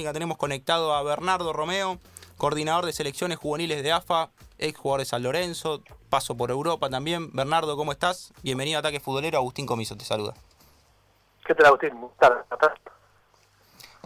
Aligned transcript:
Tenemos 0.00 0.38
conectado 0.38 0.94
a 0.94 1.02
Bernardo 1.02 1.52
Romeo, 1.52 1.98
coordinador 2.38 2.86
de 2.86 2.92
selecciones 2.92 3.36
juveniles 3.36 3.82
de 3.82 3.92
AFA, 3.92 4.30
ex 4.58 4.78
jugador 4.78 5.00
de 5.00 5.04
San 5.04 5.22
Lorenzo, 5.22 5.82
paso 6.08 6.34
por 6.36 6.50
Europa 6.50 6.88
también. 6.88 7.30
Bernardo, 7.32 7.76
¿cómo 7.76 7.92
estás? 7.92 8.32
Bienvenido 8.42 8.78
a 8.78 8.80
Ataque 8.80 8.98
Futbolero. 8.98 9.36
Agustín 9.36 9.66
Comiso 9.66 9.96
te 9.96 10.06
saluda. 10.06 10.32
¿Qué 11.44 11.54
tal, 11.54 11.66
Agustín? 11.66 11.92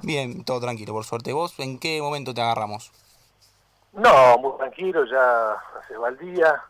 Bien, 0.02 0.44
todo 0.44 0.60
tranquilo, 0.60 0.92
por 0.92 1.04
suerte. 1.04 1.32
¿Vos 1.32 1.58
en 1.60 1.78
qué 1.78 2.02
momento 2.02 2.34
te 2.34 2.42
agarramos? 2.42 2.90
No, 3.92 4.36
muy 4.38 4.58
tranquilo, 4.58 5.04
ya 5.04 5.52
hace 5.78 5.96
va 5.96 6.08
el 6.08 6.18
día, 6.18 6.60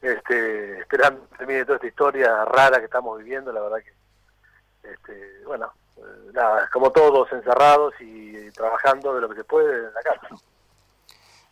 este, 0.00 0.78
esperando 0.78 1.28
que 1.28 1.38
termine 1.38 1.64
toda 1.64 1.76
esta 1.76 1.88
historia 1.88 2.44
rara 2.44 2.78
que 2.78 2.84
estamos 2.84 3.18
viviendo, 3.18 3.52
la 3.52 3.60
verdad 3.60 3.78
que, 3.78 4.90
este, 4.92 5.44
bueno, 5.44 5.72
nada, 6.32 6.68
como 6.72 6.90
todos 6.90 7.32
encerrados 7.32 7.94
y 8.00 8.50
trabajando 8.50 9.14
de 9.14 9.20
lo 9.20 9.28
que 9.28 9.36
se 9.36 9.44
puede 9.44 9.88
en 9.88 9.94
la 9.94 10.02
casa. 10.02 10.28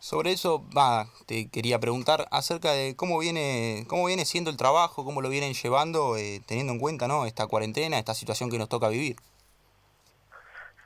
Sobre 0.03 0.33
eso, 0.33 0.61
va, 0.77 1.05
te 1.27 1.49
quería 1.49 1.79
preguntar 1.79 2.25
acerca 2.29 2.73
de 2.73 2.93
cómo 2.97 3.19
viene, 3.19 3.85
cómo 3.87 4.05
viene 4.05 4.25
siendo 4.25 4.49
el 4.49 4.57
trabajo, 4.57 5.05
cómo 5.05 5.21
lo 5.21 5.29
vienen 5.29 5.53
llevando, 5.53 6.17
eh, 6.17 6.41
teniendo 6.45 6.73
en 6.73 6.79
cuenta, 6.79 7.07
¿no? 7.07 7.25
Esta 7.25 7.47
cuarentena, 7.47 7.97
esta 7.97 8.13
situación 8.13 8.49
que 8.49 8.57
nos 8.57 8.67
toca 8.67 8.89
vivir. 8.89 9.15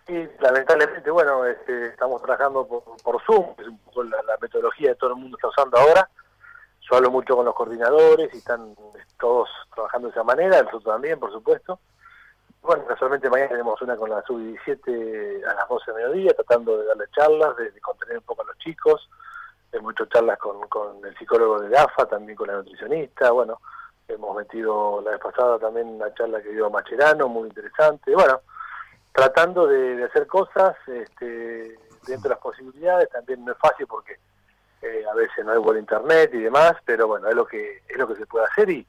Sí, 0.05 0.13
lamentablemente, 0.39 1.09
bueno, 1.09 1.45
este, 1.45 1.87
estamos 1.87 2.21
trabajando 2.21 2.67
por, 2.67 3.21
Zoom, 3.23 3.55
que 3.55 3.63
es 3.63 3.67
un 3.69 3.79
poco 3.79 4.03
la, 4.03 4.21
metodología 4.39 4.89
que 4.89 4.99
todo 4.99 5.09
el 5.09 5.15
mundo 5.15 5.35
está 5.35 5.47
usando 5.47 5.79
ahora. 5.79 6.07
Yo 6.87 6.95
hablo 6.95 7.09
mucho 7.09 7.35
con 7.35 7.43
los 7.43 7.55
coordinadores 7.55 8.31
y 8.35 8.37
están 8.37 8.75
todos 9.19 9.49
trabajando 9.73 10.09
de 10.09 10.11
esa 10.11 10.23
manera, 10.23 10.61
nosotros 10.61 10.93
también, 10.93 11.19
por 11.19 11.33
supuesto. 11.33 11.79
Bueno, 12.67 12.83
casualmente 12.85 13.29
mañana 13.29 13.51
tenemos 13.51 13.81
una 13.81 13.95
con 13.95 14.09
la 14.09 14.21
sub-17 14.23 15.41
a 15.45 15.53
las 15.53 15.69
12 15.69 15.89
de 15.89 15.97
mediodía, 15.99 16.33
tratando 16.33 16.77
de 16.77 16.85
darle 16.85 17.05
charlas, 17.15 17.55
de, 17.55 17.71
contener 17.79 18.17
un 18.17 18.25
poco 18.25 18.41
a 18.41 18.45
los 18.47 18.57
chicos. 18.57 19.09
Hay 19.71 19.79
muchas 19.79 20.09
charlas 20.09 20.37
con, 20.37 20.67
con 20.67 20.97
el 21.05 21.17
psicólogo 21.17 21.61
de 21.61 21.77
AFA, 21.77 22.07
también 22.07 22.35
con 22.35 22.47
la 22.47 22.55
nutricionista. 22.55 23.31
Bueno, 23.31 23.61
hemos 24.09 24.35
metido 24.35 25.01
la 25.01 25.11
vez 25.11 25.21
pasada 25.21 25.57
también 25.59 25.87
una 25.87 26.13
charla 26.13 26.41
que 26.41 26.49
dio 26.49 26.69
Macherano, 26.69 27.29
muy 27.29 27.47
interesante. 27.47 28.13
Bueno, 28.13 28.41
tratando 29.13 29.65
de, 29.65 30.03
hacer 30.03 30.27
cosas 30.27 30.75
este, 30.87 31.73
dentro 32.05 32.23
de 32.23 32.29
las 32.31 32.39
posibilidades, 32.39 33.09
también 33.11 33.45
no 33.45 33.53
es 33.53 33.57
fácil 33.59 33.87
porque 33.87 34.19
eh, 34.81 35.05
a 35.09 35.15
veces 35.15 35.45
no 35.45 35.53
hay 35.53 35.59
buen 35.59 35.79
internet 35.79 36.31
y 36.33 36.39
demás, 36.39 36.73
pero 36.83 37.07
bueno, 37.07 37.29
es 37.29 37.35
lo 37.35 37.45
que 37.45 37.81
es 37.87 37.97
lo 37.97 38.09
que 38.09 38.15
se 38.15 38.25
puede 38.25 38.45
hacer 38.45 38.69
y, 38.69 38.85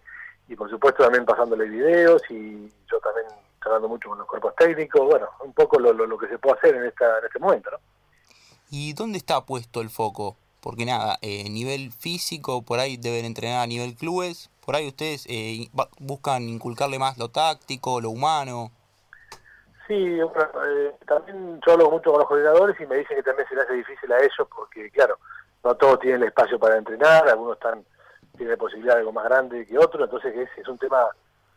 y 0.48 0.56
por 0.56 0.68
supuesto 0.68 1.04
también 1.04 1.24
pasándole 1.24 1.68
videos 1.68 2.28
y 2.28 2.68
yo 2.90 2.98
también 2.98 3.28
hablando 3.64 3.88
mucho 3.88 4.08
con 4.08 4.18
los 4.18 4.26
cuerpos 4.26 4.54
técnicos, 4.56 5.06
bueno, 5.06 5.28
un 5.44 5.52
poco 5.52 5.78
lo, 5.78 5.92
lo, 5.92 6.18
que 6.18 6.28
se 6.28 6.38
puede 6.38 6.56
hacer 6.56 6.74
en, 6.76 6.86
esta, 6.86 7.18
en 7.18 7.24
este 7.24 7.38
momento, 7.38 7.70
¿no? 7.70 7.78
¿Y 8.70 8.92
dónde 8.92 9.18
está 9.18 9.44
puesto 9.44 9.80
el 9.80 9.90
foco? 9.90 10.36
Porque 10.60 10.84
nada, 10.84 11.18
eh, 11.22 11.48
nivel 11.48 11.92
físico, 11.92 12.62
por 12.62 12.78
ahí 12.78 12.96
deben 12.96 13.24
entrenar 13.24 13.62
a 13.62 13.66
nivel 13.66 13.94
clubes, 13.94 14.50
por 14.64 14.76
ahí 14.76 14.86
ustedes 14.88 15.24
eh, 15.28 15.70
buscan 15.98 16.42
inculcarle 16.42 16.98
más 16.98 17.16
lo 17.16 17.30
táctico, 17.30 18.00
lo 18.00 18.10
humano. 18.10 18.70
Sí, 19.86 19.94
eh, 19.94 20.94
también 21.06 21.58
yo 21.66 21.72
hablo 21.72 21.90
mucho 21.90 22.10
con 22.10 22.18
los 22.18 22.28
coordinadores 22.28 22.78
y 22.78 22.86
me 22.86 22.96
dicen 22.96 23.16
que 23.16 23.22
también 23.22 23.48
se 23.48 23.54
les 23.54 23.64
hace 23.64 23.74
difícil 23.74 24.12
a 24.12 24.18
ellos 24.18 24.46
porque, 24.54 24.90
claro, 24.90 25.18
no 25.64 25.74
todos 25.74 26.00
tienen 26.00 26.20
el 26.20 26.28
espacio 26.28 26.58
para 26.58 26.76
entrenar, 26.76 27.26
algunos 27.28 27.56
están 27.56 27.84
tienen 28.36 28.56
posibilidad 28.56 28.94
de 28.94 29.00
algo 29.00 29.12
más 29.12 29.24
grande 29.24 29.66
que 29.66 29.78
otros, 29.78 30.04
entonces 30.04 30.34
es, 30.36 30.48
es 30.58 30.68
un 30.68 30.78
tema 30.78 31.08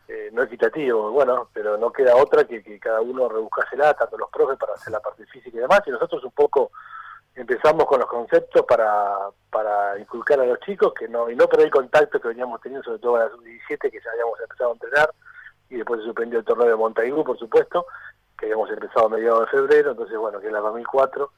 eh, 0.08 0.30
no 0.32 0.42
equitativo, 0.42 1.10
bueno, 1.10 1.48
pero 1.52 1.78
no 1.78 1.92
queda 1.92 2.16
otra 2.16 2.44
que, 2.44 2.62
que 2.62 2.78
cada 2.78 3.00
uno 3.00 3.28
rebuscásela, 3.28 3.94
tanto 3.94 4.18
los 4.18 4.30
profes 4.30 4.58
para 4.58 4.74
hacer 4.74 4.92
la 4.92 5.00
parte 5.00 5.24
física 5.26 5.56
y 5.56 5.60
demás, 5.60 5.82
y 5.86 5.90
nosotros 5.90 6.24
un 6.24 6.32
poco 6.32 6.72
empezamos 7.34 7.86
con 7.86 8.00
los 8.00 8.08
conceptos 8.08 8.64
para, 8.66 9.16
para 9.50 9.98
inculcar 9.98 10.40
a 10.40 10.46
los 10.46 10.60
chicos 10.60 10.92
que 10.92 11.08
no 11.08 11.30
y 11.30 11.36
no 11.36 11.48
perder 11.48 11.66
el 11.66 11.72
contacto 11.72 12.20
que 12.20 12.28
veníamos 12.28 12.60
teniendo, 12.60 12.84
sobre 12.84 12.98
todo 12.98 13.16
a 13.16 13.20
las 13.20 13.42
17 13.42 13.90
que 13.90 14.00
ya 14.00 14.10
habíamos 14.10 14.40
empezado 14.40 14.70
a 14.70 14.74
entrenar, 14.74 15.14
y 15.70 15.76
después 15.76 16.00
se 16.00 16.06
suspendió 16.06 16.40
el 16.40 16.44
torneo 16.44 16.68
de 16.68 16.76
Montaigú, 16.76 17.24
por 17.24 17.38
supuesto, 17.38 17.86
que 18.38 18.46
habíamos 18.46 18.70
empezado 18.70 19.06
a 19.06 19.10
mediados 19.10 19.40
de 19.40 19.46
febrero, 19.46 19.92
entonces 19.92 20.18
bueno, 20.18 20.40
que 20.40 20.48
es 20.48 20.52
la 20.52 20.60
2004, 20.60 21.30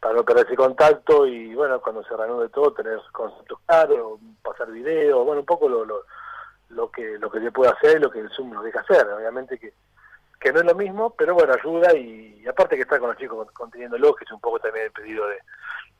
para 0.00 0.14
no 0.14 0.24
perder 0.24 0.46
ese 0.46 0.56
contacto 0.56 1.26
y 1.26 1.54
bueno, 1.54 1.80
cuando 1.80 2.02
se 2.04 2.16
reanude 2.16 2.48
todo, 2.48 2.72
tener 2.72 2.98
conceptos 3.12 3.58
claros, 3.66 4.18
pasar 4.42 4.70
videos, 4.70 5.24
bueno, 5.24 5.40
un 5.40 5.46
poco 5.46 5.68
lo, 5.68 5.84
lo, 5.84 6.02
lo 6.74 6.90
que 6.90 7.18
lo 7.18 7.30
que 7.30 7.40
se 7.40 7.52
puede 7.52 7.72
hacer, 7.72 8.00
lo 8.00 8.10
que 8.10 8.20
el 8.20 8.30
Zoom 8.30 8.50
nos 8.50 8.64
deja 8.64 8.80
hacer, 8.80 9.06
obviamente 9.08 9.58
que, 9.58 9.72
que 10.40 10.52
no 10.52 10.60
es 10.60 10.66
lo 10.66 10.74
mismo, 10.74 11.10
pero 11.10 11.34
bueno, 11.34 11.52
ayuda 11.54 11.94
y, 11.94 12.44
aparte 12.48 12.76
que 12.76 12.82
está 12.82 12.98
con 12.98 13.08
los 13.10 13.18
chicos 13.18 13.50
conteniéndolo, 13.52 14.14
que 14.14 14.24
es 14.24 14.32
un 14.32 14.40
poco 14.40 14.58
también 14.58 14.86
el 14.86 14.92
pedido 14.92 15.26
de, 15.28 15.36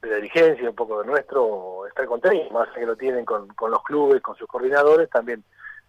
de 0.02 0.08
la 0.08 0.16
dirigencia, 0.16 0.68
un 0.68 0.74
poco 0.74 1.00
de 1.00 1.06
nuestro, 1.06 1.86
estar 1.86 2.06
contenido, 2.06 2.50
más 2.50 2.68
que 2.70 2.84
lo 2.84 2.96
tienen 2.96 3.24
con, 3.24 3.48
con 3.54 3.70
los 3.70 3.82
clubes, 3.84 4.20
con 4.20 4.36
sus 4.36 4.48
coordinadores, 4.48 5.08
también 5.10 5.44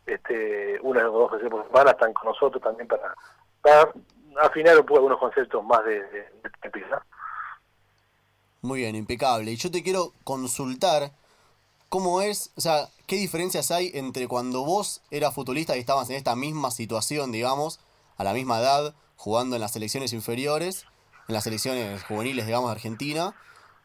este 0.05 0.79
una 0.81 1.09
o 1.09 1.19
dos 1.19 1.31
veces 1.31 1.49
por 1.49 1.65
semana 1.65 1.91
están 1.91 2.13
con 2.13 2.27
nosotros 2.27 2.61
también 2.61 2.87
para, 2.87 3.15
afinar 4.41 4.77
un 4.77 4.85
poco 4.85 4.97
algunos 4.97 5.19
conceptos 5.19 5.63
más 5.63 5.83
de, 5.85 6.03
de, 6.03 6.25
Muy 8.61 8.79
bien, 8.81 8.95
impecable. 8.95 9.51
Y 9.51 9.55
yo 9.55 9.71
te 9.71 9.83
quiero 9.83 10.11
consultar 10.23 11.11
cómo 11.93 12.23
es, 12.23 12.51
o 12.57 12.61
sea, 12.61 12.87
qué 13.05 13.17
diferencias 13.17 13.69
hay 13.69 13.91
entre 13.93 14.27
cuando 14.27 14.65
vos 14.65 15.03
eras 15.11 15.35
futbolista 15.35 15.77
y 15.77 15.79
estabas 15.79 16.09
en 16.09 16.15
esta 16.15 16.35
misma 16.35 16.71
situación, 16.71 17.31
digamos, 17.31 17.79
a 18.17 18.23
la 18.23 18.33
misma 18.33 18.59
edad, 18.59 18.95
jugando 19.15 19.55
en 19.55 19.61
las 19.61 19.73
selecciones 19.73 20.11
inferiores, 20.11 20.87
en 21.27 21.35
las 21.35 21.43
selecciones 21.43 22.03
juveniles, 22.03 22.47
digamos, 22.47 22.71
de 22.71 22.77
Argentina, 22.77 23.35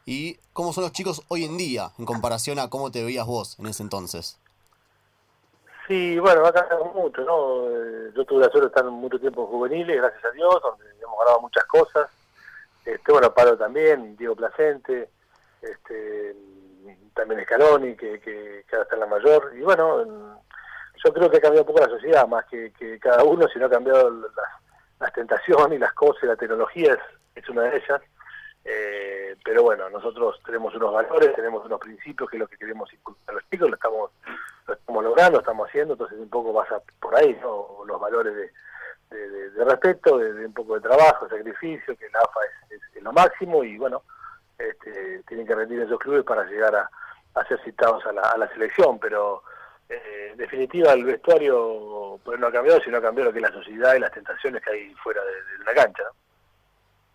y 0.07 0.39
cómo 0.53 0.73
son 0.73 0.85
los 0.85 0.91
chicos 0.91 1.21
hoy 1.27 1.45
en 1.45 1.59
día 1.59 1.91
en 1.99 2.05
comparación 2.05 2.57
a 2.57 2.67
cómo 2.71 2.89
te 2.89 3.03
veías 3.03 3.27
vos 3.27 3.59
en 3.59 3.67
ese 3.67 3.83
entonces. 3.83 4.39
Sí, 5.87 6.17
bueno, 6.17 6.43
ha 6.47 6.51
cambiado 6.51 6.85
mucho, 6.85 7.21
¿no? 7.21 7.67
Eh, 7.67 8.11
yo 8.15 8.25
tuve 8.25 8.39
la 8.39 8.49
suerte 8.49 8.61
de 8.61 8.67
estar 8.69 8.85
mucho 8.85 9.19
tiempo 9.19 9.43
en 9.43 9.47
juveniles, 9.49 9.97
gracias 9.97 10.25
a 10.25 10.31
Dios, 10.31 10.59
donde 10.63 10.85
hemos 10.99 11.19
ganado 11.19 11.41
muchas 11.41 11.65
cosas. 11.65 12.09
Este, 12.85 13.11
bueno, 13.11 13.31
Pablo 13.31 13.55
también, 13.55 14.17
Diego 14.17 14.35
Placente, 14.35 15.11
este, 15.61 16.35
también 17.13 17.43
Scaloni, 17.43 17.95
que, 17.95 18.19
que, 18.19 18.65
que 18.67 18.75
ahora 18.75 18.83
está 18.83 18.95
en 18.95 19.01
la 19.01 19.05
mayor. 19.07 19.51
Y 19.55 19.61
bueno, 19.61 20.43
yo 21.03 21.13
creo 21.13 21.29
que 21.29 21.37
ha 21.37 21.41
cambiado 21.41 21.63
un 21.63 21.67
poco 21.67 21.85
la 21.85 21.89
sociedad, 21.89 22.27
más 22.27 22.45
que, 22.45 22.71
que 22.73 22.99
cada 22.99 23.23
uno, 23.23 23.47
sino 23.47 23.65
ha 23.65 23.69
cambiado 23.69 24.09
las, 24.09 24.31
las 24.99 25.13
tentaciones 25.13 25.77
y 25.77 25.79
las 25.79 25.93
cosas, 25.93 26.23
la 26.23 26.35
tecnología 26.35 26.93
es, 26.93 26.99
es 27.43 27.49
una 27.49 27.63
de 27.63 27.77
ellas. 27.77 28.01
Eh, 28.65 29.35
pero 29.43 29.63
bueno, 29.63 29.89
nosotros 29.89 30.39
tenemos 30.45 30.75
unos 30.75 30.93
valores, 30.93 31.33
tenemos 31.33 31.65
unos 31.65 31.79
principios 31.79 32.29
que 32.29 32.35
es 32.35 32.41
lo 32.41 32.47
que 32.47 32.57
queremos 32.57 32.91
inculcar 32.93 33.29
a 33.29 33.33
los 33.33 33.49
chicos, 33.49 33.69
lo 33.69 33.75
estamos 33.75 34.11
estamos 34.73 35.03
logrando, 35.03 35.37
lo 35.37 35.39
estamos 35.39 35.67
haciendo, 35.67 35.93
entonces 35.93 36.19
un 36.19 36.29
poco 36.29 36.53
pasa 36.53 36.81
por 36.99 37.15
ahí, 37.15 37.35
los 37.41 37.99
valores 37.99 38.35
de, 38.35 38.49
de, 39.09 39.65
respeto, 39.65 40.17
de, 40.17 40.45
un 40.45 40.53
poco 40.53 40.75
de 40.75 40.81
trabajo, 40.81 41.27
sacrificio, 41.27 41.95
que 41.97 42.09
la 42.09 42.19
AFA 42.19 42.39
es, 42.69 43.01
lo 43.01 43.13
máximo 43.13 43.63
y 43.63 43.77
bueno, 43.77 44.03
este, 44.59 45.23
tienen 45.27 45.47
que 45.47 45.55
rendir 45.55 45.79
esos 45.79 45.97
clubes 45.97 46.23
para 46.25 46.43
llegar 46.43 46.75
a, 46.75 46.89
ser 47.47 47.59
citados 47.63 48.03
a 48.05 48.11
la, 48.11 48.49
selección, 48.49 48.99
pero 48.99 49.43
eh, 49.87 50.29
en 50.31 50.37
definitiva 50.37 50.91
el 50.91 51.05
vestuario 51.05 52.19
pues, 52.23 52.37
no 52.37 52.47
ha 52.47 52.51
cambiado, 52.51 52.81
sino 52.81 52.97
ha 52.97 53.01
cambiado 53.01 53.29
lo 53.29 53.33
que 53.33 53.39
es 53.39 53.49
la 53.49 53.53
sociedad 53.53 53.95
y 53.95 53.99
las 53.99 54.11
tentaciones 54.11 54.61
que 54.61 54.71
hay 54.71 54.93
fuera 54.95 55.21
de, 55.23 55.63
la 55.65 55.73
cancha. 55.73 56.03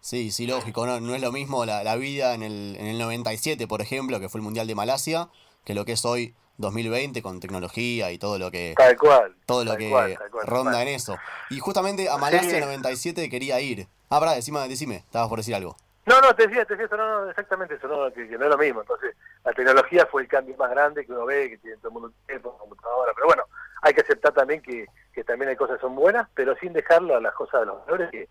Sí, 0.00 0.30
sí, 0.30 0.46
lógico, 0.46 0.86
no, 0.86 0.98
no 1.00 1.14
es 1.14 1.20
lo 1.20 1.30
mismo 1.30 1.66
la, 1.66 1.84
la 1.84 1.96
vida 1.96 2.34
en 2.34 2.42
el, 2.42 2.76
en 2.78 2.86
el 2.86 2.98
97, 2.98 3.66
por 3.68 3.82
ejemplo, 3.82 4.18
que 4.18 4.30
fue 4.30 4.38
el 4.38 4.44
Mundial 4.44 4.66
de 4.66 4.74
Malasia, 4.74 5.28
que 5.64 5.74
lo 5.74 5.84
que 5.84 5.92
es 5.92 6.04
hoy 6.06 6.34
2020 6.56 7.20
con 7.20 7.40
tecnología 7.40 8.12
y 8.12 8.18
todo 8.18 8.38
lo 8.38 8.50
que 8.50 8.74
tal 8.76 8.96
cual 8.96 9.34
todo 9.44 9.64
lo 9.64 9.76
que 9.76 10.16
ronda 10.44 10.80
en 10.82 10.88
eso. 10.88 11.16
Y 11.50 11.58
justamente 11.58 12.08
a 12.08 12.16
Malasia 12.16 12.60
97 12.60 13.28
quería 13.28 13.60
ir. 13.60 13.88
Ah 14.08 14.20
pará 14.20 14.32
decime, 14.32 14.66
decime 14.68 14.96
estabas 14.96 15.28
por 15.28 15.38
decir 15.38 15.54
algo 15.54 15.76
no 16.06 16.20
no 16.20 16.34
te 16.34 16.46
decía 16.46 16.64
te 16.64 16.74
decía 16.74 16.86
eso 16.86 16.96
no, 16.96 17.30
exactamente 17.30 17.74
eso 17.74 17.88
no 17.88 18.12
que, 18.12 18.26
no 18.26 18.44
es 18.44 18.50
lo 18.50 18.58
mismo 18.58 18.80
entonces 18.80 19.16
la 19.44 19.52
tecnología 19.52 20.06
fue 20.06 20.22
el 20.22 20.28
cambio 20.28 20.56
más 20.56 20.70
grande 20.70 21.04
que 21.04 21.12
uno 21.12 21.26
ve 21.26 21.50
que 21.50 21.58
tiene 21.58 21.76
todo 21.78 21.88
el 21.88 21.94
mundo 21.94 22.12
tiempo 22.26 22.56
computadora 22.58 23.12
pero 23.14 23.26
bueno 23.26 23.44
hay 23.82 23.94
que 23.94 24.00
aceptar 24.00 24.32
también 24.32 24.62
que, 24.62 24.86
que 25.12 25.24
también 25.24 25.50
hay 25.50 25.56
cosas 25.56 25.76
que 25.76 25.82
son 25.82 25.94
buenas 25.94 26.28
pero 26.34 26.56
sin 26.56 26.72
dejarlo 26.72 27.16
a 27.16 27.20
las 27.20 27.34
cosas 27.34 27.60
de 27.60 27.66
los 27.66 27.84
valores 27.86 28.10
que, 28.10 28.28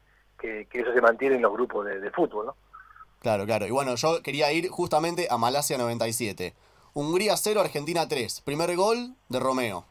que, 0.67 0.79
eso 0.79 0.93
se 0.93 1.01
mantiene 1.01 1.35
en 1.35 1.41
los 1.41 1.53
grupos 1.53 1.85
de, 1.85 1.99
de 1.99 2.11
fútbol 2.11 2.47
no 2.47 2.55
claro 3.21 3.45
claro 3.45 3.65
y 3.65 3.71
bueno 3.71 3.95
yo 3.95 4.21
quería 4.21 4.51
ir 4.51 4.69
justamente 4.69 5.27
a 5.29 5.37
Malasia 5.37 5.77
97 5.77 6.53
Hungría 6.95 7.35
0, 7.35 7.59
Argentina 7.59 8.07
3. 8.07 8.41
Primer 8.41 8.75
gol 8.75 9.15
de 9.27 9.39
Romeo. 9.39 9.83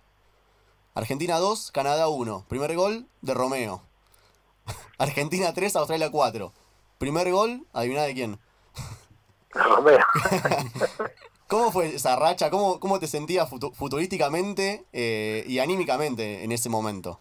Argentina 0.95 1.39
2, 1.39 1.73
Canadá 1.73 2.09
1. 2.09 2.45
Primer 2.49 2.77
gol 2.77 3.09
de 3.23 3.35
Romeo. 3.35 3.83
Argentina 4.99 5.53
3, 5.53 5.75
Australia 5.75 6.13
4. 6.13 6.53
Primer 7.03 7.33
gol, 7.33 7.67
adivina 7.73 8.03
de 8.03 8.15
quién. 8.15 8.39
Romeo. 9.51 9.99
¿Cómo 11.49 11.73
fue 11.73 11.97
esa 11.97 12.15
racha? 12.15 12.49
¿Cómo, 12.49 12.79
cómo 12.79 13.01
te 13.01 13.09
sentías 13.09 13.51
futurísticamente 13.51 14.85
eh, 14.93 15.43
y 15.49 15.59
anímicamente 15.59 16.45
en 16.45 16.53
ese 16.53 16.69
momento? 16.69 17.19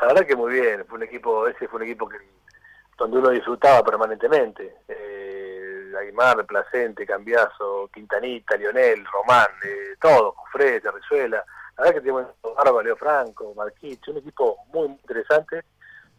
La 0.00 0.08
verdad 0.08 0.26
que 0.26 0.34
muy 0.34 0.52
bien. 0.52 0.84
Fue 0.88 0.98
un 0.98 1.04
equipo, 1.04 1.46
ese 1.46 1.68
fue 1.68 1.76
un 1.76 1.86
equipo 1.86 2.08
que 2.08 2.16
donde 2.98 3.18
uno 3.18 3.28
disfrutaba 3.30 3.84
permanentemente. 3.84 4.78
Eh, 4.88 5.92
Aymar, 6.00 6.44
Placente, 6.44 7.06
Cambiazo, 7.06 7.88
Quintanita, 7.94 8.56
Lionel, 8.56 9.06
Román, 9.12 9.46
eh, 9.64 9.94
todos, 10.00 10.34
Jufré, 10.34 10.80
Terrizuela. 10.80 11.44
La 11.76 11.84
verdad 11.84 11.94
que 11.94 12.00
tenemos 12.00 12.26
Barba, 12.42 12.82
Leo 12.82 12.96
Franco, 12.96 13.54
Marquich, 13.54 14.08
un 14.08 14.16
equipo 14.16 14.56
muy 14.72 14.88
interesante, 14.88 15.62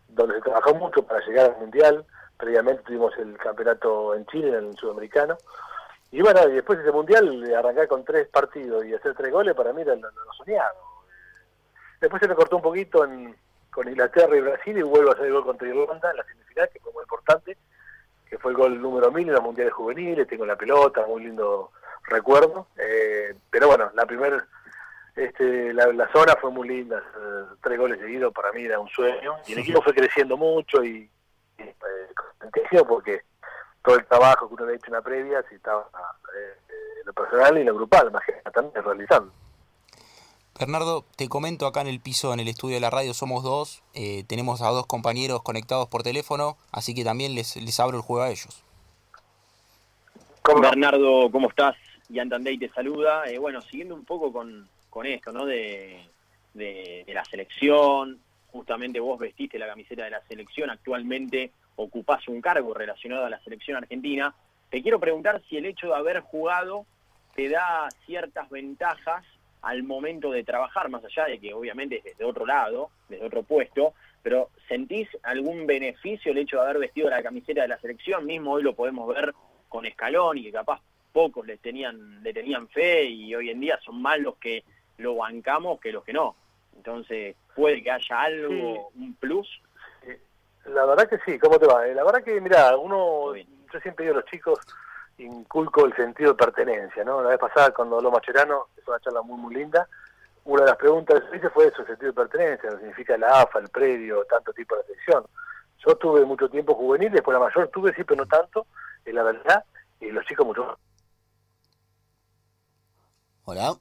donde 0.07 0.35
se 0.35 0.41
trabajó 0.43 0.73
mucho 0.75 1.03
para 1.03 1.19
llegar 1.25 1.51
al 1.51 1.57
Mundial. 1.59 2.05
Previamente 2.41 2.81
tuvimos 2.83 3.15
el 3.19 3.37
campeonato 3.37 4.15
en 4.15 4.25
Chile, 4.25 4.57
en 4.57 4.69
el 4.69 4.77
Sudamericano. 4.77 5.37
Y 6.11 6.21
bueno, 6.21 6.49
y 6.49 6.53
después 6.53 6.79
de 6.79 6.83
ese 6.83 6.91
Mundial, 6.91 7.53
arrancar 7.55 7.87
con 7.87 8.03
tres 8.03 8.27
partidos 8.27 8.83
y 8.83 8.93
hacer 8.95 9.13
tres 9.13 9.31
goles, 9.31 9.55
para 9.55 9.71
mí 9.71 9.83
era 9.83 9.95
lo, 9.95 10.09
lo 10.09 10.33
soñado. 10.33 10.75
Después 12.01 12.19
se 12.19 12.27
me 12.27 12.33
cortó 12.33 12.55
un 12.55 12.63
poquito 12.63 13.05
en, 13.05 13.35
con 13.71 13.87
Inglaterra 13.87 14.35
y 14.35 14.41
Brasil 14.41 14.77
y 14.77 14.81
vuelvo 14.81 15.11
a 15.11 15.13
hacer 15.13 15.27
el 15.27 15.33
gol 15.33 15.45
contra 15.45 15.67
Irlanda 15.67 16.09
en 16.09 16.17
la 16.17 16.23
semifinal, 16.23 16.69
que 16.69 16.79
fue 16.79 16.91
muy 16.93 17.03
importante, 17.03 17.57
que 18.27 18.37
fue 18.39 18.51
el 18.51 18.57
gol 18.57 18.81
número 18.81 19.11
1000 19.11 19.27
en 19.27 19.33
los 19.35 19.43
mundiales 19.43 19.73
juveniles, 19.73 20.27
tengo 20.27 20.45
la 20.45 20.55
pelota, 20.55 21.05
muy 21.05 21.23
lindo 21.23 21.71
recuerdo. 22.05 22.67
Eh, 22.77 23.35
pero 23.51 23.67
bueno, 23.67 23.91
la 23.93 24.05
primera 24.07 24.43
este, 25.15 25.73
la, 25.73 26.09
zona 26.11 26.35
fue 26.39 26.51
muy 26.51 26.67
linda, 26.67 26.97
eh, 26.97 27.43
tres 27.61 27.77
goles 27.77 27.99
seguidos 27.99 28.33
para 28.33 28.51
mí 28.51 28.63
era 28.63 28.79
un 28.79 28.89
sueño. 28.89 29.35
Y 29.47 29.53
el 29.53 29.59
equipo 29.59 29.81
fue 29.81 29.93
creciendo 29.93 30.37
mucho 30.37 30.83
y, 30.83 31.09
y 31.57 31.61
eh, 31.61 31.75
porque 32.87 33.21
todo 33.83 33.95
el 33.95 34.05
trabajo 34.05 34.47
que 34.47 34.53
uno 34.53 34.63
había 34.63 34.75
hecho 34.75 34.87
en 34.87 34.93
la 34.93 35.01
previa 35.01 35.43
se 35.49 35.55
estaba 35.55 35.89
eh, 36.35 36.75
en 36.99 37.05
lo 37.05 37.13
personal 37.13 37.57
y 37.57 37.61
en 37.61 37.67
lo 37.67 37.75
grupal, 37.75 38.11
más 38.11 38.23
que 38.25 38.33
también 38.51 38.83
realizando. 38.83 39.31
Bernardo, 40.59 41.05
te 41.15 41.27
comento 41.27 41.65
acá 41.65 41.81
en 41.81 41.87
el 41.87 41.99
piso, 41.99 42.33
en 42.33 42.39
el 42.39 42.47
estudio 42.47 42.75
de 42.75 42.81
la 42.81 42.89
radio, 42.89 43.13
somos 43.13 43.43
dos, 43.43 43.83
eh, 43.93 44.23
tenemos 44.27 44.61
a 44.61 44.67
dos 44.69 44.85
compañeros 44.85 45.41
conectados 45.41 45.87
por 45.87 46.03
teléfono, 46.03 46.57
así 46.71 46.93
que 46.93 47.03
también 47.03 47.33
les, 47.33 47.55
les 47.55 47.79
abro 47.79 47.97
el 47.97 48.03
juego 48.03 48.23
a 48.23 48.29
ellos. 48.29 48.63
Bernardo, 50.43 51.31
¿cómo 51.31 51.49
estás? 51.49 51.75
Jan 52.13 52.29
Tandey 52.29 52.57
te 52.57 52.69
saluda. 52.69 53.25
Eh, 53.25 53.37
bueno, 53.37 53.61
siguiendo 53.61 53.95
un 53.95 54.05
poco 54.05 54.31
con, 54.31 54.67
con 54.89 55.05
esto, 55.05 55.31
¿no? 55.31 55.45
De, 55.45 56.05
de, 56.53 57.05
la 57.07 57.23
selección, 57.25 58.19
justamente 58.51 58.99
vos 58.99 59.19
vestiste 59.19 59.57
la 59.57 59.67
camiseta 59.67 60.03
de 60.03 60.11
la 60.11 60.21
selección, 60.27 60.69
actualmente 60.69 61.51
ocupás 61.75 62.27
un 62.27 62.41
cargo 62.41 62.73
relacionado 62.73 63.25
a 63.25 63.29
la 63.29 63.41
selección 63.43 63.77
argentina. 63.77 64.33
Te 64.69 64.81
quiero 64.81 64.99
preguntar 64.99 65.41
si 65.49 65.57
el 65.57 65.65
hecho 65.65 65.87
de 65.87 65.95
haber 65.95 66.21
jugado 66.21 66.85
te 67.35 67.49
da 67.49 67.87
ciertas 68.05 68.49
ventajas 68.49 69.25
al 69.61 69.83
momento 69.83 70.31
de 70.31 70.43
trabajar, 70.43 70.89
más 70.89 71.03
allá 71.05 71.25
de 71.25 71.39
que 71.39 71.53
obviamente 71.53 71.97
es 71.97 72.03
desde 72.03 72.25
otro 72.25 72.45
lado, 72.45 72.89
desde 73.09 73.25
otro 73.25 73.43
puesto, 73.43 73.93
pero 74.23 74.49
¿sentís 74.67 75.07
algún 75.23 75.65
beneficio 75.67 76.31
el 76.31 76.39
hecho 76.39 76.57
de 76.57 76.63
haber 76.63 76.79
vestido 76.79 77.09
la 77.09 77.23
camiseta 77.23 77.61
de 77.61 77.67
la 77.67 77.79
selección? 77.79 78.25
Mismo 78.25 78.53
hoy 78.53 78.63
lo 78.63 78.73
podemos 78.73 79.07
ver 79.13 79.33
con 79.69 79.85
Escalón 79.85 80.37
y 80.37 80.43
que 80.43 80.51
capaz 80.51 80.81
pocos 81.11 81.45
le 81.45 81.57
tenían, 81.57 82.23
le 82.23 82.33
tenían 82.33 82.67
fe 82.69 83.05
y 83.05 83.33
hoy 83.35 83.49
en 83.49 83.59
día 83.59 83.79
son 83.83 84.01
más 84.01 84.19
los 84.19 84.37
que 84.37 84.63
lo 84.97 85.15
bancamos 85.15 85.79
que 85.79 85.91
los 85.91 86.03
que 86.03 86.13
no. 86.13 86.35
Entonces, 86.75 87.35
puede 87.55 87.83
que 87.83 87.91
haya 87.91 88.21
algo, 88.21 88.91
un 88.95 89.13
plus. 89.15 89.47
La 90.65 90.85
verdad 90.85 91.09
que 91.09 91.19
sí, 91.25 91.39
¿cómo 91.39 91.59
te 91.59 91.67
va? 91.67 91.87
Eh, 91.87 91.95
la 91.95 92.03
verdad 92.03 92.23
que, 92.23 92.39
mira, 92.39 92.77
uno, 92.77 93.35
yo 93.35 93.79
siempre 93.81 94.05
digo 94.05 94.17
a 94.17 94.21
los 94.21 94.29
chicos, 94.29 94.59
inculco 95.17 95.85
el 95.85 95.95
sentido 95.95 96.31
de 96.31 96.37
pertenencia, 96.37 97.03
¿no? 97.03 97.21
La 97.21 97.29
vez 97.29 97.39
pasada 97.39 97.71
cuando 97.71 97.97
habló 97.97 98.11
Macherano, 98.11 98.67
es 98.77 98.87
una 98.87 98.99
charla 98.99 99.21
muy 99.21 99.39
muy 99.39 99.55
linda, 99.55 99.87
una 100.45 100.63
de 100.63 100.69
las 100.69 100.77
preguntas 100.77 101.23
que 101.29 101.37
hice 101.37 101.49
fue 101.49 101.67
eso, 101.67 101.81
el 101.81 101.87
sentido 101.87 102.11
de 102.11 102.15
pertenencia, 102.15 102.71
lo 102.71 102.77
significa 102.77 103.17
la 103.17 103.41
AFA, 103.41 103.59
el 103.59 103.69
predio, 103.69 104.23
tanto 104.25 104.53
tipo 104.53 104.75
de 104.75 104.83
selección. 104.83 105.25
Yo 105.85 105.95
tuve 105.95 106.25
mucho 106.25 106.49
tiempo 106.49 106.75
juvenil, 106.75 107.11
después 107.11 107.33
la 107.33 107.45
mayor 107.45 107.67
tuve, 107.69 107.93
sí, 107.95 108.03
pero 108.03 108.23
no 108.23 108.27
tanto, 108.27 108.67
es 109.03 109.13
la 109.13 109.23
verdad, 109.23 109.63
y 109.99 110.11
los 110.11 110.25
chicos 110.25 110.45
mucho 110.45 110.65
más. 110.65 110.77
Hola. 113.45 113.75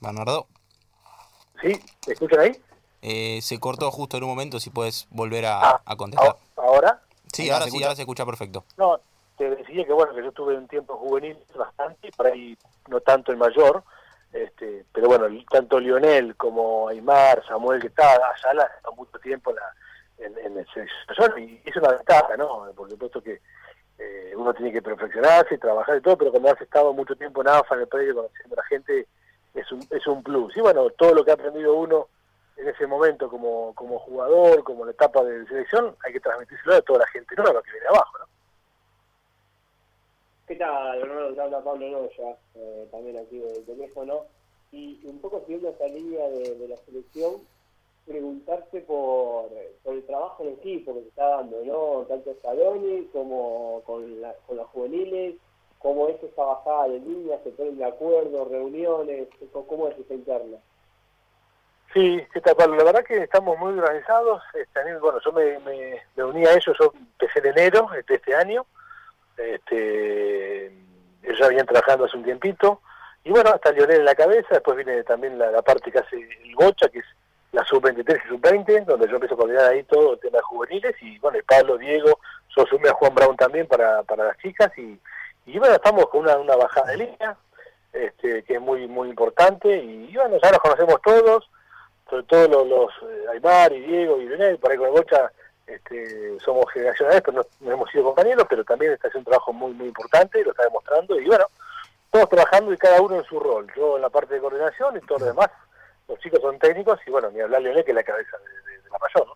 Bernardo. 0.00 0.48
¿Sí? 1.60 1.80
¿Me 2.06 2.12
escuchan 2.14 2.40
ahí? 2.40 2.62
Eh, 3.02 3.40
se 3.42 3.58
cortó 3.58 3.90
justo 3.90 4.16
en 4.16 4.22
un 4.22 4.30
momento, 4.30 4.60
si 4.60 4.70
puedes 4.70 5.08
volver 5.10 5.46
a, 5.46 5.60
ah, 5.60 5.82
a 5.84 5.96
contestar. 5.96 6.36
¿Ahora? 6.56 7.02
Sí, 7.32 7.50
ahora, 7.50 7.66
sí, 7.66 7.82
ahora 7.82 7.96
se 7.96 8.02
escucha 8.02 8.24
perfecto. 8.24 8.64
No, 8.76 9.00
te 9.36 9.50
decía 9.50 9.84
que 9.84 9.92
bueno, 9.92 10.14
que 10.14 10.22
yo 10.22 10.30
tuve 10.32 10.56
un 10.56 10.68
tiempo 10.68 10.96
juvenil 10.96 11.36
bastante, 11.56 12.10
por 12.16 12.28
ahí 12.28 12.56
no 12.88 13.00
tanto 13.00 13.32
el 13.32 13.38
mayor, 13.38 13.82
este, 14.32 14.84
pero 14.92 15.08
bueno, 15.08 15.26
tanto 15.50 15.80
Lionel 15.80 16.36
como 16.36 16.88
Aymar, 16.88 17.44
Samuel 17.46 17.80
que 17.80 17.88
estaba, 17.88 18.32
Ayala, 18.34 18.70
está 18.76 18.90
mucho 18.92 19.18
tiempo 19.18 19.50
en, 19.50 19.56
la, 19.56 20.46
en, 20.46 20.58
el 20.58 20.66
y 21.40 21.60
es 21.64 21.76
una 21.76 21.92
ventaja, 21.92 22.36
¿no? 22.36 22.70
Por 22.76 22.88
supuesto 22.88 23.20
que 23.20 23.40
eh, 23.98 24.32
uno 24.36 24.54
tiene 24.54 24.72
que 24.72 24.80
perfeccionarse 24.80 25.54
y 25.56 25.58
trabajar 25.58 25.96
y 25.96 26.00
todo, 26.00 26.16
pero 26.16 26.30
cuando 26.30 26.50
has 26.50 26.60
estado 26.60 26.92
mucho 26.92 27.16
tiempo 27.16 27.40
en 27.40 27.48
AFA, 27.48 27.74
en 27.74 27.80
el 27.82 27.88
predio, 27.88 28.14
conociendo 28.14 28.54
a 28.54 28.62
la 28.62 28.68
gente, 28.68 29.06
es 29.54 29.72
un, 29.72 29.86
es 29.90 30.06
un 30.06 30.22
plus. 30.22 30.56
Y 30.56 30.60
bueno, 30.60 30.88
todo 30.90 31.14
lo 31.14 31.24
que 31.24 31.32
ha 31.32 31.34
aprendido 31.34 31.74
uno 31.74 32.08
en 32.62 32.68
ese 32.68 32.86
momento 32.86 33.28
como, 33.28 33.74
como 33.74 33.98
jugador, 33.98 34.62
como 34.62 34.84
la 34.84 34.92
etapa 34.92 35.24
de 35.24 35.44
selección, 35.46 35.96
hay 36.04 36.12
que 36.12 36.20
transmitírselo 36.20 36.76
a 36.76 36.82
toda 36.82 37.00
la 37.00 37.06
gente 37.08 37.34
nueva 37.36 37.62
que 37.62 37.72
viene 37.72 37.86
abajo, 37.88 38.18
¿no? 38.18 38.24
¿Qué 40.46 40.56
tal, 40.56 41.38
habla 41.40 41.64
Pablo 41.64 41.88
Noya, 41.88 42.36
eh, 42.54 42.88
también 42.90 43.18
aquí 43.18 43.38
del 43.38 43.64
teléfono. 43.64 44.26
Y 44.70 45.00
un 45.04 45.18
poco 45.18 45.40
siguiendo 45.40 45.70
esa 45.70 45.86
línea 45.86 46.28
de, 46.28 46.68
la 46.68 46.76
selección, 46.78 47.42
preguntarte 48.06 48.80
por, 48.80 49.50
por, 49.82 49.94
el 49.94 50.04
trabajo 50.04 50.44
en 50.44 50.50
equipo 50.50 50.94
que 50.94 51.02
se 51.02 51.08
está 51.08 51.28
dando, 51.28 51.62
¿no? 51.64 52.06
Tanto 52.06 52.34
Scaloni 52.34 53.08
como 53.12 53.82
con, 53.84 54.20
la, 54.20 54.34
con 54.46 54.56
los 54.56 54.68
juveniles, 54.68 55.36
cómo 55.78 56.08
es 56.08 56.22
esa 56.22 56.44
bajada 56.44 56.88
de 56.88 57.00
línea, 57.00 57.40
se 57.42 57.50
ponen 57.50 57.76
de 57.78 57.84
acuerdo, 57.84 58.44
reuniones, 58.44 59.28
cómo 59.52 59.88
es 59.88 59.98
esa 59.98 60.14
interna. 60.14 60.58
Sí, 61.92 62.26
¿qué 62.32 62.40
tal, 62.40 62.56
Pablo? 62.56 62.76
La 62.76 62.84
verdad 62.84 63.04
que 63.04 63.18
estamos 63.18 63.58
muy 63.58 63.78
organizados. 63.78 64.42
Este, 64.54 64.96
bueno, 64.98 65.18
yo 65.22 65.32
me, 65.32 65.58
me, 65.60 66.24
uní 66.24 66.46
a 66.46 66.52
ellos, 66.52 66.74
yo 66.78 66.92
empecé 66.94 67.40
en 67.40 67.46
enero 67.46 67.90
de 68.06 68.14
este 68.14 68.34
año, 68.34 68.64
este, 69.36 70.66
ellos 71.22 71.38
ya 71.38 71.48
venían 71.48 71.66
trabajando 71.66 72.06
hace 72.06 72.16
un 72.16 72.24
tiempito. 72.24 72.80
Y 73.24 73.30
bueno, 73.30 73.50
hasta 73.50 73.72
Lionel 73.72 74.00
en 74.00 74.04
la 74.06 74.14
cabeza, 74.14 74.48
después 74.50 74.76
viene 74.76 75.04
también 75.04 75.38
la, 75.38 75.62
parte 75.62 75.92
que 75.92 75.98
hace 75.98 76.16
el 76.16 76.54
Bocha, 76.56 76.88
que 76.88 77.00
es 77.00 77.04
la 77.52 77.64
sub-23 77.64 78.22
y 78.24 78.28
sub-20, 78.28 78.84
donde 78.86 79.06
yo 79.06 79.14
empiezo 79.14 79.34
a 79.34 79.38
coordinar 79.38 79.66
ahí 79.66 79.82
todo 79.84 80.14
el 80.14 80.20
tema 80.20 80.38
de 80.38 80.42
juveniles, 80.44 80.96
y 81.02 81.18
bueno, 81.18 81.38
el 81.38 81.44
Pablo, 81.44 81.76
Diego, 81.76 82.18
yo 82.56 82.66
sumé 82.66 82.88
a 82.88 82.94
Juan 82.94 83.14
Brown 83.14 83.36
también 83.36 83.66
para, 83.66 84.02
para 84.02 84.24
las 84.24 84.38
chicas, 84.38 84.72
y, 84.78 84.98
y 85.46 85.58
bueno, 85.58 85.74
estamos 85.74 86.06
con 86.06 86.22
una, 86.22 86.36
una 86.38 86.56
bajada 86.56 86.92
de 86.92 86.96
línea, 86.96 87.36
este, 87.92 88.42
que 88.44 88.54
es 88.54 88.60
muy 88.60 88.88
muy 88.88 89.10
importante, 89.10 89.76
y, 89.76 90.12
bueno, 90.16 90.38
ya 90.42 90.50
nos 90.50 90.60
conocemos 90.60 91.00
todos, 91.02 91.48
sobre 92.12 92.24
todo 92.24 92.46
los, 92.46 92.66
los 92.66 93.10
eh, 93.10 93.24
Aymar 93.32 93.72
y 93.72 93.80
Diego 93.80 94.20
y 94.20 94.26
Lionel, 94.26 94.58
por 94.58 94.70
ahí 94.70 94.76
con 94.76 94.90
Bocha 94.90 95.32
este, 95.66 96.38
somos 96.44 96.70
generacionales, 96.70 97.22
pero 97.24 97.46
no, 97.60 97.72
hemos 97.72 97.90
sido 97.90 98.04
compañeros, 98.04 98.46
pero 98.50 98.62
también 98.64 98.92
está 98.92 99.08
haciendo 99.08 99.30
un 99.30 99.32
trabajo 99.32 99.54
muy, 99.54 99.72
muy 99.72 99.86
importante, 99.86 100.44
lo 100.44 100.50
está 100.50 100.64
demostrando, 100.64 101.18
y 101.18 101.24
bueno, 101.24 101.46
todos 102.10 102.28
trabajando 102.28 102.70
y 102.70 102.76
cada 102.76 103.00
uno 103.00 103.16
en 103.16 103.24
su 103.24 103.40
rol. 103.40 103.66
Yo 103.74 103.96
en 103.96 104.02
la 104.02 104.10
parte 104.10 104.34
de 104.34 104.40
coordinación 104.40 104.98
y 104.98 105.00
todo 105.06 105.20
lo 105.20 105.24
demás, 105.24 105.48
los 106.06 106.18
chicos 106.18 106.42
son 106.42 106.58
técnicos, 106.58 107.00
y 107.06 107.10
bueno, 107.10 107.30
ni 107.30 107.40
hablar 107.40 107.62
Leonel, 107.62 107.82
que 107.82 107.92
es 107.92 107.96
la 107.96 108.04
cabeza 108.04 108.36
de, 108.36 108.90
la 108.90 108.98
mayor, 108.98 109.28
¿no? 109.28 109.34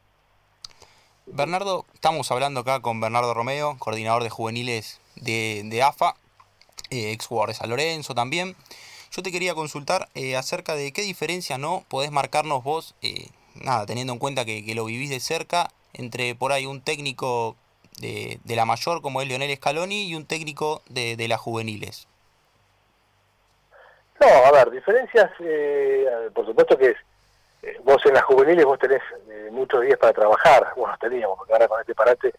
Bernardo, 1.24 1.86
estamos 1.94 2.30
hablando 2.30 2.60
acá 2.60 2.80
con 2.80 3.00
Bernardo 3.00 3.32
Romeo, 3.32 3.76
coordinador 3.78 4.22
de 4.22 4.28
juveniles 4.28 5.00
de, 5.14 5.62
de 5.64 5.82
AFA, 5.82 6.14
eh, 6.90 7.12
ex 7.12 7.26
jugador 7.26 7.48
de 7.48 7.54
San 7.54 7.70
Lorenzo 7.70 8.14
también. 8.14 8.54
Yo 9.10 9.22
te 9.22 9.32
quería 9.32 9.54
consultar 9.54 10.08
eh, 10.14 10.36
acerca 10.36 10.74
de 10.74 10.92
qué 10.92 11.02
diferencia 11.02 11.58
no 11.58 11.84
podés 11.88 12.10
marcarnos 12.10 12.62
vos, 12.62 12.94
eh, 13.02 13.28
nada, 13.54 13.86
teniendo 13.86 14.12
en 14.12 14.18
cuenta 14.18 14.44
que, 14.44 14.64
que, 14.64 14.74
lo 14.74 14.84
vivís 14.84 15.10
de 15.10 15.20
cerca, 15.20 15.70
entre 15.92 16.34
por 16.34 16.52
ahí 16.52 16.66
un 16.66 16.80
técnico 16.80 17.56
de, 18.00 18.38
de 18.44 18.56
la 18.56 18.64
mayor 18.64 19.02
como 19.02 19.22
es 19.22 19.28
Leonel 19.28 19.54
Scaloni 19.56 20.08
y 20.08 20.14
un 20.14 20.26
técnico 20.26 20.82
de, 20.88 21.16
de 21.16 21.28
las 21.28 21.40
juveniles? 21.40 22.06
No, 24.20 24.26
a 24.26 24.50
ver, 24.50 24.70
diferencias, 24.70 25.30
eh, 25.40 26.30
por 26.34 26.46
supuesto 26.46 26.76
que 26.76 26.90
es, 26.90 26.96
eh, 27.62 27.78
vos 27.84 28.04
en 28.06 28.14
las 28.14 28.24
juveniles 28.24 28.64
vos 28.64 28.78
tenés 28.78 29.02
eh, 29.28 29.48
muchos 29.52 29.82
días 29.82 29.98
para 29.98 30.12
trabajar, 30.12 30.72
bueno, 30.76 30.96
teníamos, 31.00 31.36
porque 31.36 31.52
ahora 31.52 31.68
con 31.68 31.80
este 31.80 31.94
parate 31.94 32.34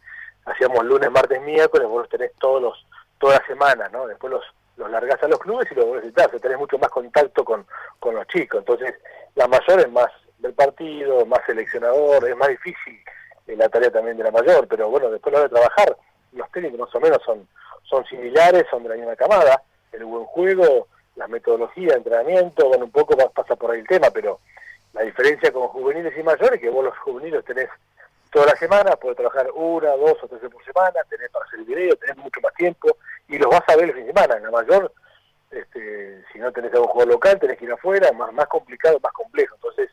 hacíamos 0.46 0.84
lunes, 0.86 1.12
martes, 1.12 1.42
miércoles, 1.42 1.88
vos 1.88 2.02
los 2.02 2.10
tenés 2.10 2.32
todos 2.40 2.62
los, 2.62 2.86
toda 3.20 3.40
la 3.40 3.46
semana, 3.46 3.90
¿no? 3.90 4.08
Después 4.08 4.32
los, 4.32 4.44
los 4.78 4.90
largás 4.90 5.22
a 5.24 5.28
los 5.28 5.40
clubes 5.40 5.68
y 5.72 5.76
los 5.76 5.88
necesitas, 5.88 6.30
tenés 6.42 6.58
mucho 6.58 6.78
más 6.78 6.90
contacto 6.90 7.44
con, 7.44 7.66
con 8.00 8.16
los 8.16 8.28
chicos, 8.28 8.60
entonces 8.60 8.96
la 9.36 9.48
mayor 9.48 9.80
es 9.80 9.92
más 9.92 10.08
del 10.40 10.54
partido, 10.54 11.26
más 11.26 11.42
seleccionador, 11.46 12.28
es 12.28 12.36
más 12.38 12.50
difícil 12.50 13.00
la 13.56 13.70
tarea 13.70 13.92
también 13.92 14.18
de 14.18 14.24
la 14.24 14.32
mayor, 14.32 14.68
pero 14.68 14.90
bueno, 14.90 15.10
después 15.10 15.34
lo 15.34 15.42
de 15.42 15.50
trabajar, 15.50 15.96
los 16.34 16.52
técnicos 16.52 16.80
más 16.80 16.96
o 16.96 17.00
menos 17.00 17.20
son, 17.26 17.48
son 17.84 18.06
similares, 18.06 18.66
son 18.70 18.84
de 18.84 18.90
la 18.90 18.96
misma 18.96 19.16
camada, 19.16 19.62
el 19.92 20.06
buen 20.06 20.26
juego, 20.26 20.88
la 21.16 21.28
metodología, 21.28 21.94
el 21.94 21.98
entrenamiento, 21.98 22.68
bueno, 22.68 22.86
un 22.86 22.92
poco 22.92 23.16
pasa 23.30 23.56
por 23.56 23.72
ahí 23.72 23.80
el 23.80 23.88
tema, 23.88 24.10
pero 24.14 24.40
la 24.94 25.02
diferencia 25.02 25.52
con 25.52 25.68
juveniles 25.70 26.14
y 26.18 26.24
mayores 26.24 26.54
es 26.54 26.62
que 26.62 26.70
vos 26.70 26.84
los 26.84 26.98
juveniles 27.00 27.44
tenés 27.46 27.70
toda 28.30 28.48
la 28.48 28.56
semana, 28.56 28.96
puedes 28.96 29.18
trabajar 29.18 29.50
una, 29.54 29.92
dos 29.92 30.18
o 30.22 30.28
tres 30.28 30.42
veces 30.42 30.52
por 30.52 30.64
semana, 30.64 31.00
tenés 31.10 31.30
para 31.30 31.46
hacer 31.46 31.60
el 31.60 31.66
video, 31.66 31.96
tenés 31.96 32.18
mucho 32.18 32.42
más 32.42 32.54
tiempo 32.54 32.98
y 33.28 33.38
los 33.38 33.50
vas 33.50 33.64
a 33.68 33.76
ver 33.76 33.86
el 33.86 33.94
fin 33.94 34.06
de 34.06 34.14
semana. 34.14 34.38
En 34.38 34.44
la 34.44 34.52
mayor, 34.52 34.92
este, 35.52 36.24
si 36.32 36.40
no 36.40 36.52
tenés 36.52 36.74
algún 36.74 36.90
juego 36.90 37.12
local, 37.12 37.40
tenés 37.40 37.58
que 37.58 37.66
ir 37.66 37.72
afuera, 37.72 38.12
más, 38.14 38.32
más 38.34 38.48
complicado, 38.48 39.00
más 39.02 39.14
complejo. 39.14 39.56
Entonces, 39.56 39.90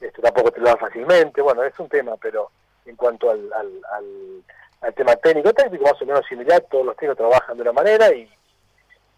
este, 0.00 0.22
tampoco 0.22 0.50
te 0.50 0.60
lo 0.60 0.66
dan 0.66 0.78
fácilmente. 0.78 1.40
Bueno, 1.40 1.62
es 1.64 1.78
un 1.78 1.88
tema, 1.88 2.16
pero 2.16 2.50
en 2.86 2.96
cuanto 2.96 3.30
al, 3.30 3.52
al, 3.52 4.44
al, 4.80 4.94
tema 4.94 5.14
técnico, 5.16 5.52
técnico 5.52 5.84
más 5.84 6.00
o 6.02 6.06
menos 6.06 6.26
similar, 6.26 6.60
todos 6.70 6.86
los 6.86 6.96
técnicos 6.96 7.18
trabajan 7.18 7.56
de 7.56 7.62
una 7.62 7.72
manera 7.72 8.12
y, 8.12 8.28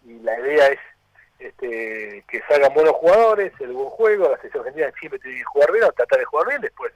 y 0.05 0.19
la 0.19 0.39
idea 0.39 0.67
es 0.67 0.79
este, 1.39 2.23
que 2.27 2.41
salgan 2.47 2.73
buenos 2.73 2.93
jugadores, 2.93 3.51
el 3.59 3.73
buen 3.73 3.89
juego, 3.89 4.29
la 4.29 4.37
selección 4.37 4.61
argentina 4.61 4.91
siempre 4.99 5.19
tiene 5.19 5.39
que 5.39 5.43
jugar 5.43 5.71
bien, 5.71 5.83
o 5.83 5.91
tratar 5.91 6.19
de 6.19 6.25
jugar 6.25 6.47
bien, 6.47 6.61
después 6.61 6.93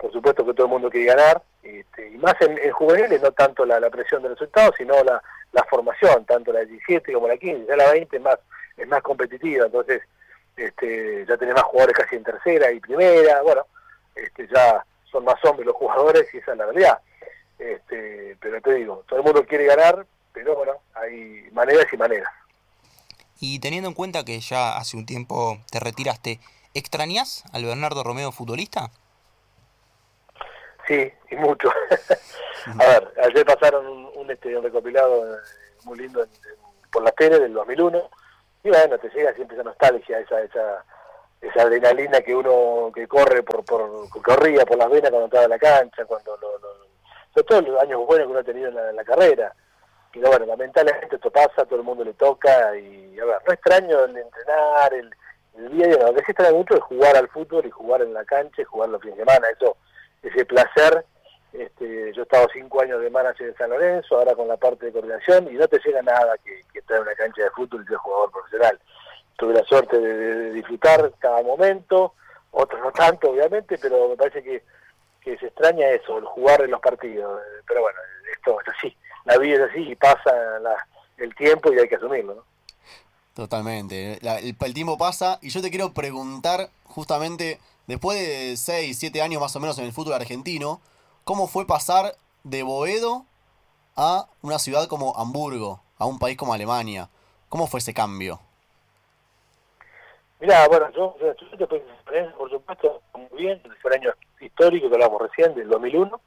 por 0.00 0.10
supuesto 0.12 0.46
que 0.46 0.54
todo 0.54 0.66
el 0.66 0.72
mundo 0.72 0.90
quiere 0.90 1.06
ganar, 1.06 1.42
este, 1.62 2.08
y 2.08 2.16
más 2.16 2.34
en, 2.40 2.70
juveniles, 2.72 3.20
no 3.20 3.32
tanto 3.32 3.66
la, 3.66 3.90
presión 3.90 4.22
del 4.22 4.32
resultado, 4.32 4.72
sino 4.76 4.94
la, 5.04 5.22
la, 5.52 5.64
formación, 5.64 6.24
tanto 6.24 6.52
la 6.52 6.60
17 6.60 7.12
como 7.12 7.28
la 7.28 7.36
15, 7.36 7.66
ya 7.66 7.76
la 7.76 7.92
20 7.92 8.16
es 8.16 8.22
más, 8.22 8.38
es 8.78 8.88
más 8.88 9.02
competitiva, 9.02 9.66
entonces 9.66 10.02
este, 10.56 11.26
ya 11.26 11.36
tenés 11.36 11.54
más 11.54 11.64
jugadores 11.64 11.96
casi 11.96 12.16
en 12.16 12.24
tercera 12.24 12.72
y 12.72 12.80
primera, 12.80 13.42
bueno, 13.42 13.66
este, 14.14 14.48
ya 14.48 14.84
son 15.10 15.24
más 15.24 15.44
hombres 15.44 15.66
los 15.66 15.76
jugadores 15.76 16.32
y 16.32 16.38
esa 16.38 16.52
es 16.52 16.58
la 16.58 16.64
realidad. 16.64 16.98
Este, 17.58 18.36
pero 18.40 18.60
te 18.62 18.74
digo, 18.74 19.04
todo 19.06 19.18
el 19.18 19.24
mundo 19.24 19.44
quiere 19.44 19.66
ganar, 19.66 20.06
pero 20.32 20.56
bueno, 20.56 20.72
hay 20.94 21.46
maneras 21.52 21.86
y 21.92 21.96
maneras. 21.98 22.32
Y 23.38 23.58
teniendo 23.58 23.88
en 23.88 23.94
cuenta 23.94 24.24
que 24.24 24.40
ya 24.40 24.78
hace 24.78 24.96
un 24.96 25.04
tiempo 25.04 25.58
te 25.70 25.78
retiraste, 25.78 26.40
¿extrañas 26.72 27.44
al 27.52 27.64
Bernardo 27.64 28.02
Romeo 28.02 28.32
futbolista? 28.32 28.90
Sí, 30.90 31.12
y 31.30 31.36
mucho. 31.36 31.70
a 32.80 32.86
ver, 32.88 33.12
ayer 33.22 33.46
pasaron 33.46 33.86
un, 33.86 34.28
este, 34.28 34.60
recopilado 34.60 35.36
eh, 35.36 35.38
muy 35.84 35.98
lindo 35.98 36.26
por 36.90 37.04
la 37.04 37.12
tele 37.12 37.38
del 37.38 37.54
2001 37.54 38.10
y 38.64 38.68
bueno, 38.70 38.98
te 38.98 39.08
llega 39.10 39.32
siempre 39.34 39.54
esa 39.56 39.62
nostalgia, 39.62 40.18
esa, 40.18 40.42
esa, 40.42 40.84
esa 41.40 41.62
adrenalina 41.62 42.20
que 42.22 42.34
uno 42.34 42.90
que 42.92 43.06
corre 43.06 43.44
por, 43.44 43.64
por 43.64 44.08
corría 44.20 44.66
por 44.66 44.78
las 44.78 44.90
venas 44.90 45.10
cuando 45.10 45.26
estaba 45.26 45.44
en 45.44 45.50
la 45.50 45.58
cancha, 45.60 46.04
cuando 46.06 46.36
lo, 46.38 46.58
sobre 47.32 47.46
todo 47.46 47.60
los 47.60 47.80
años 47.80 48.04
buenos 48.04 48.26
que 48.26 48.30
uno 48.32 48.40
ha 48.40 48.44
tenido 48.44 48.68
en 48.68 48.96
la 48.96 49.04
carrera 49.04 49.54
pero 50.12 50.28
bueno, 50.28 50.46
lamentablemente 50.46 51.14
esto 51.14 51.30
pasa, 51.30 51.64
todo 51.66 51.76
el 51.76 51.84
mundo 51.84 52.02
le 52.02 52.14
toca 52.14 52.76
y 52.76 53.16
a 53.20 53.24
ver, 53.24 53.36
no 53.46 53.52
extraño 53.52 54.04
el 54.06 54.16
entrenar, 54.16 54.92
el, 54.92 55.14
el 55.56 55.70
día 55.70 55.84
a 55.84 55.88
día, 55.88 55.98
lo 55.98 56.14
que 56.14 56.24
sí 56.24 56.32
extraña 56.32 56.56
mucho 56.56 56.74
es 56.74 56.80
jugar 56.80 57.16
al 57.16 57.28
fútbol 57.28 57.64
y 57.64 57.70
jugar 57.70 58.02
en 58.02 58.12
la 58.12 58.24
cancha 58.24 58.62
y 58.62 58.64
jugar 58.64 58.88
los 58.88 59.00
fines 59.00 59.18
de 59.18 59.24
semana, 59.24 59.46
eso, 59.50 59.76
ese 60.22 60.44
placer, 60.44 61.04
este, 61.52 62.12
yo 62.12 62.22
he 62.22 62.24
estado 62.24 62.48
cinco 62.52 62.80
años 62.80 63.00
de 63.00 63.10
manager 63.10 63.48
en 63.48 63.56
San 63.56 63.70
Lorenzo, 63.70 64.16
ahora 64.16 64.34
con 64.34 64.48
la 64.48 64.56
parte 64.56 64.86
de 64.86 64.92
coordinación 64.92 65.48
y 65.50 65.54
no 65.54 65.66
te 65.68 65.80
llega 65.84 66.02
nada 66.02 66.36
que, 66.44 66.62
que 66.72 66.80
en 66.94 67.02
una 67.02 67.14
cancha 67.14 67.42
de 67.42 67.50
fútbol 67.50 67.82
y 67.82 67.88
ser 67.88 67.96
jugador 67.96 68.30
profesional. 68.30 68.78
Tuve 69.36 69.54
la 69.54 69.64
suerte 69.64 69.98
de, 69.98 70.52
disfrutar 70.52 71.12
cada 71.18 71.42
momento, 71.42 72.14
otros 72.50 72.80
no 72.82 72.92
tanto 72.92 73.30
obviamente, 73.30 73.78
pero 73.78 74.08
me 74.08 74.16
parece 74.16 74.42
que, 74.42 74.62
que 75.22 75.38
se 75.38 75.46
extraña 75.46 75.88
eso, 75.88 76.18
el 76.18 76.24
jugar 76.24 76.62
en 76.62 76.70
los 76.70 76.80
partidos, 76.80 77.40
pero 77.66 77.80
bueno, 77.82 77.98
esto 78.32 78.60
es 78.60 78.68
así 78.68 78.96
la 79.24 79.38
vida 79.38 79.64
es 79.64 79.70
así 79.70 79.80
y 79.90 79.94
pasa 79.94 80.30
el 81.18 81.34
tiempo 81.34 81.72
y 81.72 81.78
hay 81.78 81.88
que 81.88 81.96
asumirlo, 81.96 82.34
¿no? 82.34 82.44
Totalmente. 83.34 84.18
el, 84.22 84.74
tiempo 84.74 84.98
pasa 84.98 85.38
y 85.40 85.50
yo 85.50 85.62
te 85.62 85.70
quiero 85.70 85.92
preguntar 85.92 86.68
justamente, 86.84 87.58
después 87.90 88.18
de 88.18 88.56
6, 88.56 88.96
7 88.98 89.20
años 89.20 89.40
más 89.40 89.54
o 89.56 89.60
menos 89.60 89.78
en 89.78 89.84
el 89.84 89.92
fútbol 89.92 90.14
argentino, 90.14 90.80
¿cómo 91.24 91.48
fue 91.48 91.66
pasar 91.66 92.14
de 92.44 92.62
Boedo 92.62 93.24
a 93.96 94.26
una 94.42 94.58
ciudad 94.58 94.86
como 94.86 95.16
Hamburgo, 95.16 95.82
a 95.98 96.06
un 96.06 96.18
país 96.18 96.36
como 96.36 96.54
Alemania? 96.54 97.08
¿Cómo 97.48 97.66
fue 97.66 97.78
ese 97.80 97.92
cambio? 97.92 98.40
Mira, 100.38 100.68
bueno, 100.68 100.88
yo, 100.92 101.16
yo, 101.58 101.68
por 102.38 102.50
supuesto, 102.50 103.02
muy 103.12 103.42
bien, 103.42 103.60
fue 103.82 103.90
el 103.90 104.00
año 104.00 104.14
histórico 104.40 104.88
que 104.88 104.94
hablamos 104.94 105.20
recién, 105.22 105.54
del 105.54 105.68
2001, 105.68 106.20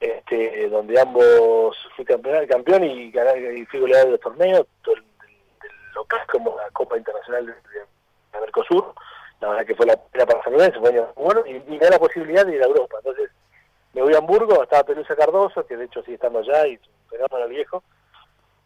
este, 0.00 0.68
donde 0.68 1.00
ambos 1.00 1.76
fui 1.96 2.04
campeón, 2.04 2.46
campeón 2.46 2.84
y, 2.84 3.10
y 3.10 3.66
fui 3.66 3.80
goleador 3.80 4.06
de 4.06 4.12
los 4.12 4.20
torneos, 4.20 4.66
del, 4.86 5.02
local 5.94 6.20
como 6.30 6.54
la 6.56 6.70
Copa 6.70 6.98
Internacional 6.98 7.46
de, 7.46 8.40
Mercosur. 8.40 8.94
La 9.40 9.48
verdad 9.48 9.66
que 9.66 9.74
fue 9.74 9.86
la 9.86 9.96
para 10.26 10.42
San 10.42 10.52
Lorenzo, 10.52 10.80
bueno, 10.80 11.46
y, 11.46 11.60
me 11.70 11.78
da 11.78 11.90
la 11.90 11.98
posibilidad 11.98 12.44
de 12.44 12.56
ir 12.56 12.62
a 12.62 12.66
Europa. 12.66 12.96
Entonces 12.98 13.30
me 13.94 14.02
voy 14.02 14.14
a 14.14 14.18
Hamburgo, 14.18 14.62
estaba 14.62 14.84
Pelusa 14.84 15.16
Cardoso, 15.16 15.64
que 15.66 15.76
de 15.76 15.84
hecho 15.84 16.02
sigue 16.02 16.14
estando 16.14 16.40
allá, 16.40 16.66
y 16.66 16.78
pegando 17.08 17.36
al 17.36 17.48
viejo, 17.48 17.82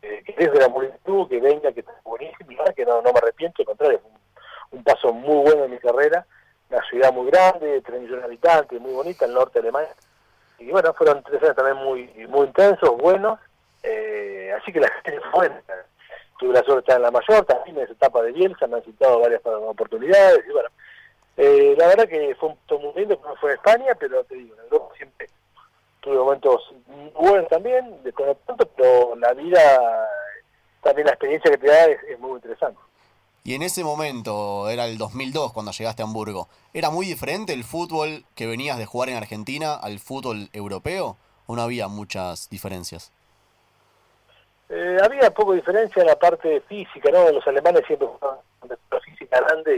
eh, 0.00 0.22
que 0.24 0.44
es 0.44 0.52
de 0.52 0.58
la 0.58 0.68
multitud, 0.68 1.28
que 1.28 1.40
venga, 1.40 1.72
que 1.72 1.80
está 1.80 1.92
buenísimo, 2.04 2.64
que 2.74 2.84
no, 2.84 3.02
no 3.02 3.12
me 3.12 3.18
arrepiento, 3.18 3.62
al 3.62 3.66
contrario, 3.66 4.00
fue 4.00 4.78
un, 4.78 4.84
paso 4.84 5.12
muy 5.12 5.42
bueno 5.42 5.64
en 5.64 5.70
mi 5.70 5.78
carrera, 5.78 6.26
una 6.70 6.82
ciudad 6.88 7.12
muy 7.12 7.30
grande, 7.30 7.82
3 7.82 8.00
millones 8.00 8.20
de 8.20 8.26
habitantes, 8.26 8.80
muy 8.80 8.92
bonita, 8.94 9.26
el 9.26 9.34
norte 9.34 9.60
de 9.60 9.68
Alemania 9.68 9.94
y 10.62 10.70
bueno, 10.70 10.94
fueron 10.94 11.22
tres 11.22 11.42
años 11.42 11.56
también 11.56 11.76
muy 11.76 12.06
muy 12.28 12.46
intensos, 12.46 12.96
buenos, 12.96 13.38
eh, 13.82 14.54
así 14.60 14.72
que 14.72 14.80
la 14.80 14.88
gente 15.04 15.20
fue. 15.32 15.50
Tuve 16.42 16.54
la 16.54 16.96
en 16.96 17.02
la 17.02 17.10
mayor, 17.12 17.44
también 17.44 17.76
en 17.76 17.84
esa 17.84 17.92
etapa 17.92 18.20
de 18.20 18.32
Bielsa, 18.32 18.66
me 18.66 18.78
han 18.78 18.82
citado 18.82 19.20
varias 19.20 19.40
oportunidades, 19.44 20.40
y 20.48 20.52
bueno, 20.52 20.68
eh, 21.36 21.76
la 21.78 21.86
verdad 21.86 22.08
que 22.08 22.34
fue 22.34 22.48
un 22.48 22.82
muy 22.82 22.94
lindo, 22.96 23.20
no 23.24 23.36
fue 23.36 23.50
en 23.50 23.56
España, 23.58 23.94
pero 23.94 24.24
te 24.24 24.34
digo, 24.34 24.56
en 24.56 24.64
Europa 24.64 24.92
siempre 24.96 25.28
tuve 26.00 26.16
momentos 26.16 26.74
buenos 27.14 27.48
también, 27.48 28.02
de 28.02 28.10
tanto, 28.10 28.66
pero 28.76 29.14
la 29.14 29.32
vida, 29.34 30.08
también 30.82 31.06
la 31.06 31.12
experiencia 31.12 31.48
que 31.48 31.58
te 31.58 31.68
da 31.68 31.84
es 31.84 32.18
muy 32.18 32.32
interesante. 32.32 32.80
Y 33.44 33.54
en 33.54 33.62
ese 33.62 33.84
momento, 33.84 34.68
era 34.68 34.86
el 34.86 34.98
2002 34.98 35.52
cuando 35.52 35.70
llegaste 35.70 36.02
a 36.02 36.06
Hamburgo, 36.06 36.48
¿era 36.74 36.90
muy 36.90 37.06
diferente 37.06 37.52
el 37.52 37.62
fútbol 37.62 38.24
que 38.34 38.48
venías 38.48 38.78
de 38.78 38.86
jugar 38.86 39.10
en 39.10 39.16
Argentina 39.16 39.74
al 39.74 40.00
fútbol 40.00 40.50
europeo? 40.52 41.16
¿O 41.46 41.54
no 41.54 41.62
había 41.62 41.86
muchas 41.86 42.50
diferencias? 42.50 43.12
Eh, 44.74 44.98
había 45.02 45.30
poco 45.30 45.52
diferencia 45.52 46.00
en 46.00 46.08
la 46.08 46.18
parte 46.18 46.60
física, 46.62 47.10
¿no? 47.10 47.30
Los 47.30 47.46
alemanes 47.46 47.84
siempre 47.86 48.08
jugaban 48.08 48.38
la 48.90 49.00
física 49.00 49.40
grande 49.40 49.76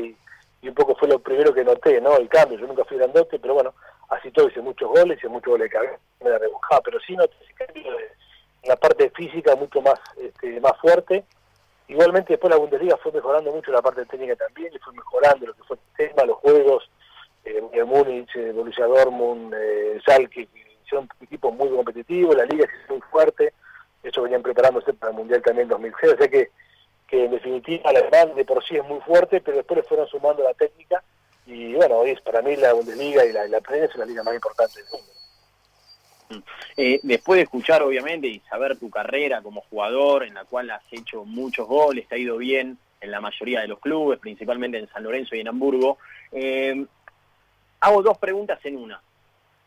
y, 0.63 0.69
un 0.69 0.75
poco 0.75 0.95
fue 0.95 1.09
lo 1.09 1.19
primero 1.19 1.53
que 1.53 1.63
noté, 1.63 2.01
¿no? 2.01 2.17
El 2.17 2.29
cambio, 2.29 2.59
yo 2.59 2.67
nunca 2.67 2.85
fui 2.85 2.97
grandote, 2.97 3.39
pero 3.39 3.55
bueno, 3.55 3.75
así 4.09 4.31
todo 4.31 4.49
hice 4.49 4.63
muchos 4.63 4.89
goles, 4.89 5.19
hice 5.19 5.29
muchos 5.29 5.51
goles 5.51 5.69
de 5.69 5.77
cabeza, 5.77 5.99
me 6.23 6.31
la 6.31 6.39
rebujaba, 6.39 6.81
pero 6.81 6.99
sí 7.01 7.15
noté 7.15 7.35
ese 7.43 7.53
cambio 7.55 7.93
la 8.63 8.77
parte 8.77 9.11
física 9.11 9.55
mucho 9.57 9.83
más, 9.83 10.01
este, 10.17 10.59
más 10.61 10.73
fuerte 10.81 11.25
Igualmente 11.87 12.33
después 12.33 12.51
la 12.51 12.59
Bundesliga 12.59 12.97
fue 12.97 13.13
mejorando 13.13 13.53
mucho 13.53 13.71
la 13.71 13.83
parte 13.83 14.07
técnica 14.07 14.37
también, 14.37 14.73
y 14.75 14.79
fue 14.79 14.95
mejorando 14.95 15.47
lo 15.47 15.55
que 15.55 15.63
fue 15.65 15.77
el 15.77 16.09
tema, 16.09 16.25
los 16.25 16.39
juegos, 16.39 16.91
eh, 17.45 17.85
Múnich, 17.85 18.35
eh, 18.37 18.53
Borussia 18.53 18.87
Dortmund, 18.87 19.53
eh, 19.55 20.01
Schalke, 20.01 20.49
son 20.89 21.09
equipos 21.21 21.55
muy 21.55 21.69
competitivos, 21.69 22.37
la 22.37 22.47
liga 22.47 22.65
es 22.65 22.91
muy 22.91 23.01
fuerte, 23.11 23.53
ellos 24.05 24.23
venían 24.23 24.43
preparándose 24.43 24.93
para 24.93 25.11
el 25.11 25.17
Mundial 25.17 25.43
también 25.43 25.65
en 25.65 25.71
2006, 25.71 26.13
o 26.13 26.17
sea 26.17 26.29
que, 26.29 26.51
que 27.07 27.25
en 27.25 27.31
definitiva 27.31 27.93
la 27.93 28.27
de 28.27 28.45
por 28.45 28.65
sí 28.65 28.77
es 28.77 28.85
muy 28.85 29.01
fuerte, 29.01 29.41
pero 29.41 29.57
después 29.57 29.79
le 29.79 29.83
fueron 29.85 30.07
sumando 30.07 30.43
la 30.43 30.55
técnica, 30.55 31.03
y 31.47 31.75
bueno, 31.75 31.99
hoy 31.99 32.11
es 32.11 32.21
para 32.21 32.43
mí 32.43 32.57
la 32.57 32.73
Bundesliga 32.73 33.25
y 33.25 33.33
la, 33.33 33.47
la 33.49 33.61
Premier 33.61 33.91
es 33.91 33.97
la 33.97 34.07
liga 34.07 34.23
más 34.23 34.35
importante 34.35 34.81
del 34.81 34.91
mundo. 34.91 35.15
Eh, 36.77 37.01
después 37.03 37.37
de 37.39 37.43
escuchar, 37.43 37.83
obviamente, 37.83 38.27
y 38.27 38.41
saber 38.41 38.79
tu 38.79 38.91
carrera 38.91 39.43
como 39.43 39.61
jugador, 39.63 40.25
en 40.25 40.35
la 40.35 40.45
cual 40.45 40.71
has 40.71 40.83
hecho 40.91 41.25
muchos 41.25 41.69
goles, 41.69 42.09
te 42.09 42.15
ha 42.15 42.19
ido 42.19 42.37
bien 42.39 42.79
en 43.01 43.11
la 43.11 43.21
mayoría 43.21 43.61
de 43.61 43.69
los 43.69 43.79
clubes, 43.79 44.19
principalmente 44.19 44.79
en 44.79 44.89
San 44.89 45.03
Lorenzo 45.03 45.37
y 45.37 45.41
en 45.41 45.49
Hamburgo, 45.49 45.99
eh, 46.33 46.87
hago 47.81 48.03
dos 48.03 48.19
preguntas 48.19 48.59
en 48.65 48.77
una. 48.77 49.01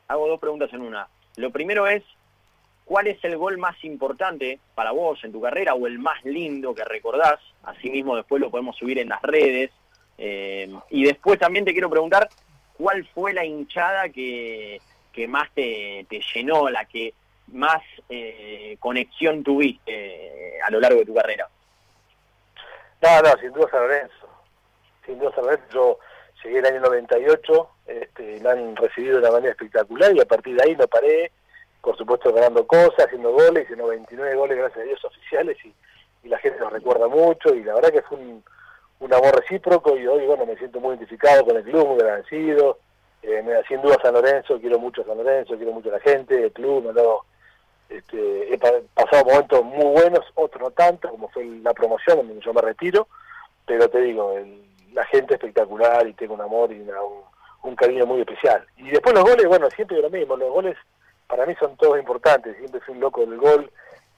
Hago 0.07 0.27
dos 0.27 0.39
preguntas 0.39 0.73
en 0.73 0.81
una. 0.81 1.07
Lo 1.35 1.51
primero 1.51 1.87
es, 1.87 2.03
¿cuál 2.87 3.07
es 3.07 3.23
el 3.23 3.37
gol 3.37 3.57
más 3.57 3.83
importante 3.83 4.59
para 4.73 4.91
vos 4.91 5.23
en 5.23 5.31
tu 5.31 5.41
carrera 5.41 5.75
o 5.75 5.85
el 5.85 5.99
más 5.99 6.23
lindo 6.23 6.73
que 6.73 6.85
recordás? 6.85 7.39
Asimismo, 7.63 8.15
después 8.15 8.41
lo 8.41 8.49
podemos 8.49 8.75
subir 8.77 8.97
en 8.97 9.09
las 9.09 9.21
redes. 9.21 9.71
Eh, 10.17 10.73
y 10.89 11.03
después 11.03 11.37
también 11.37 11.65
te 11.65 11.73
quiero 11.73 11.89
preguntar, 11.89 12.27
¿cuál 12.73 13.05
fue 13.13 13.33
la 13.33 13.45
hinchada 13.45 14.09
que, 14.09 14.81
que 15.11 15.27
más 15.27 15.51
te, 15.53 16.07
llenó, 16.33 16.69
la 16.69 16.85
que 16.85 17.13
más 17.47 17.81
eh, 18.09 18.77
conexión 18.79 19.43
tuviste 19.43 19.81
eh, 19.85 20.53
a 20.65 20.71
lo 20.71 20.79
largo 20.79 20.99
de 20.99 21.05
tu 21.05 21.13
carrera? 21.13 21.47
No, 23.01 23.21
no, 23.21 23.41
sin 23.41 23.51
duda 23.51 23.67
San 23.69 23.81
Lorenzo. 23.81 24.29
Sin 25.05 25.19
duda 25.19 25.31
San 25.35 25.43
Lorenzo. 25.43 25.67
Yo 25.73 25.99
llegué 26.43 26.59
el 26.59 26.65
año 26.65 26.81
98, 26.81 27.69
este, 27.87 28.39
me 28.39 28.49
han 28.49 28.75
recibido 28.75 29.15
de 29.15 29.21
una 29.21 29.31
manera 29.31 29.51
espectacular 29.51 30.15
y 30.15 30.21
a 30.21 30.25
partir 30.25 30.55
de 30.55 30.63
ahí 30.63 30.75
no 30.75 30.87
paré, 30.87 31.31
por 31.87 31.97
supuesto 31.97 32.33
ganando 32.33 32.67
cosas, 32.67 33.05
haciendo 33.05 33.31
goles, 33.31 33.63
hice 33.63 33.77
99 33.77 34.35
goles 34.35 34.57
gracias 34.57 34.81
a 34.81 34.87
Dios 34.87 35.05
oficiales 35.05 35.57
y, 35.63 35.73
la 36.27 36.37
gente 36.39 36.59
nos 36.59 36.73
recuerda 36.73 37.07
mucho 37.07 37.55
y 37.55 37.63
la 37.63 37.75
verdad 37.75 37.93
que 37.93 38.01
fue 38.01 38.17
un, 38.17 38.43
amor 39.13 39.33
recíproco 39.39 39.95
y 39.95 40.05
hoy 40.05 40.25
bueno 40.25 40.45
me 40.45 40.57
siento 40.57 40.81
muy 40.81 40.95
identificado 40.95 41.45
con 41.45 41.55
el 41.55 41.63
club, 41.63 41.87
muy 41.87 42.01
agradecido 42.01 42.79
Eh, 43.21 43.41
sin 43.69 43.81
duda 43.81 43.97
San 44.01 44.13
Lorenzo, 44.15 44.59
quiero 44.59 44.77
mucho 44.79 45.03
a 45.03 45.05
San 45.05 45.17
Lorenzo, 45.17 45.55
quiero 45.55 45.71
mucho 45.71 45.87
a 45.87 45.93
la 45.93 45.99
gente, 46.01 46.43
el 46.43 46.51
club, 46.51 46.87
me 46.87 46.91
lo, 46.91 47.23
este, 47.87 48.53
he 48.53 48.57
pasado 48.57 49.23
momentos 49.23 49.63
muy 49.63 49.93
buenos, 49.93 50.25
otros 50.35 50.63
no 50.63 50.71
tanto, 50.71 51.09
como 51.09 51.29
fue 51.29 51.45
la 51.45 51.73
promoción, 51.73 52.17
donde 52.17 52.41
yo 52.41 52.53
me 52.53 52.61
retiro, 52.61 53.07
pero 53.65 53.89
te 53.89 54.01
digo, 54.01 54.35
la 54.91 55.05
gente 55.05 55.35
espectacular 55.35 56.05
y 56.05 56.13
tengo 56.13 56.33
un 56.33 56.41
amor 56.41 56.73
y 56.73 56.85
un, 57.63 57.75
cariño 57.77 58.05
muy 58.05 58.19
especial. 58.19 58.65
Y 58.75 58.89
después 58.89 59.15
los 59.15 59.23
goles, 59.23 59.47
bueno, 59.47 59.69
siempre 59.69 60.01
lo 60.01 60.09
mismo, 60.09 60.35
los 60.35 60.51
goles 60.51 60.75
para 61.27 61.45
mí 61.45 61.55
son 61.59 61.75
todos 61.77 61.99
importantes, 61.99 62.57
siempre 62.57 62.81
soy 62.85 62.95
un 62.95 63.01
loco 63.01 63.21
del 63.21 63.37
gol, 63.37 63.71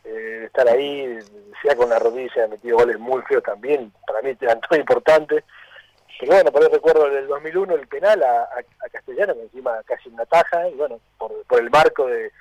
eh, 0.04 0.44
estar 0.46 0.68
ahí, 0.68 1.20
sea 1.62 1.76
con 1.76 1.90
la 1.90 2.00
rodilla, 2.00 2.46
he 2.46 2.48
metido 2.48 2.78
goles 2.78 2.98
muy 3.00 3.22
feos 3.24 3.44
también, 3.44 3.92
para 4.08 4.22
mí 4.22 4.36
eran 4.40 4.62
todos 4.62 4.80
importantes. 4.80 5.44
Pero 6.20 6.34
bueno, 6.34 6.52
por 6.52 6.62
eso 6.62 6.72
recuerdo 6.72 7.06
el 7.08 7.28
2001 7.28 7.76
el 7.76 7.88
penal 7.88 8.22
a, 8.24 8.44
a, 8.44 8.90
Castellano, 8.92 9.36
que 9.36 9.44
encima 9.44 9.82
casi 9.86 10.10
una 10.10 10.26
taja, 10.26 10.68
y 10.68 10.74
bueno, 10.74 11.00
por, 11.18 11.32
por 11.46 11.62
el 11.62 11.70
marco 11.70 12.08
de, 12.08 12.32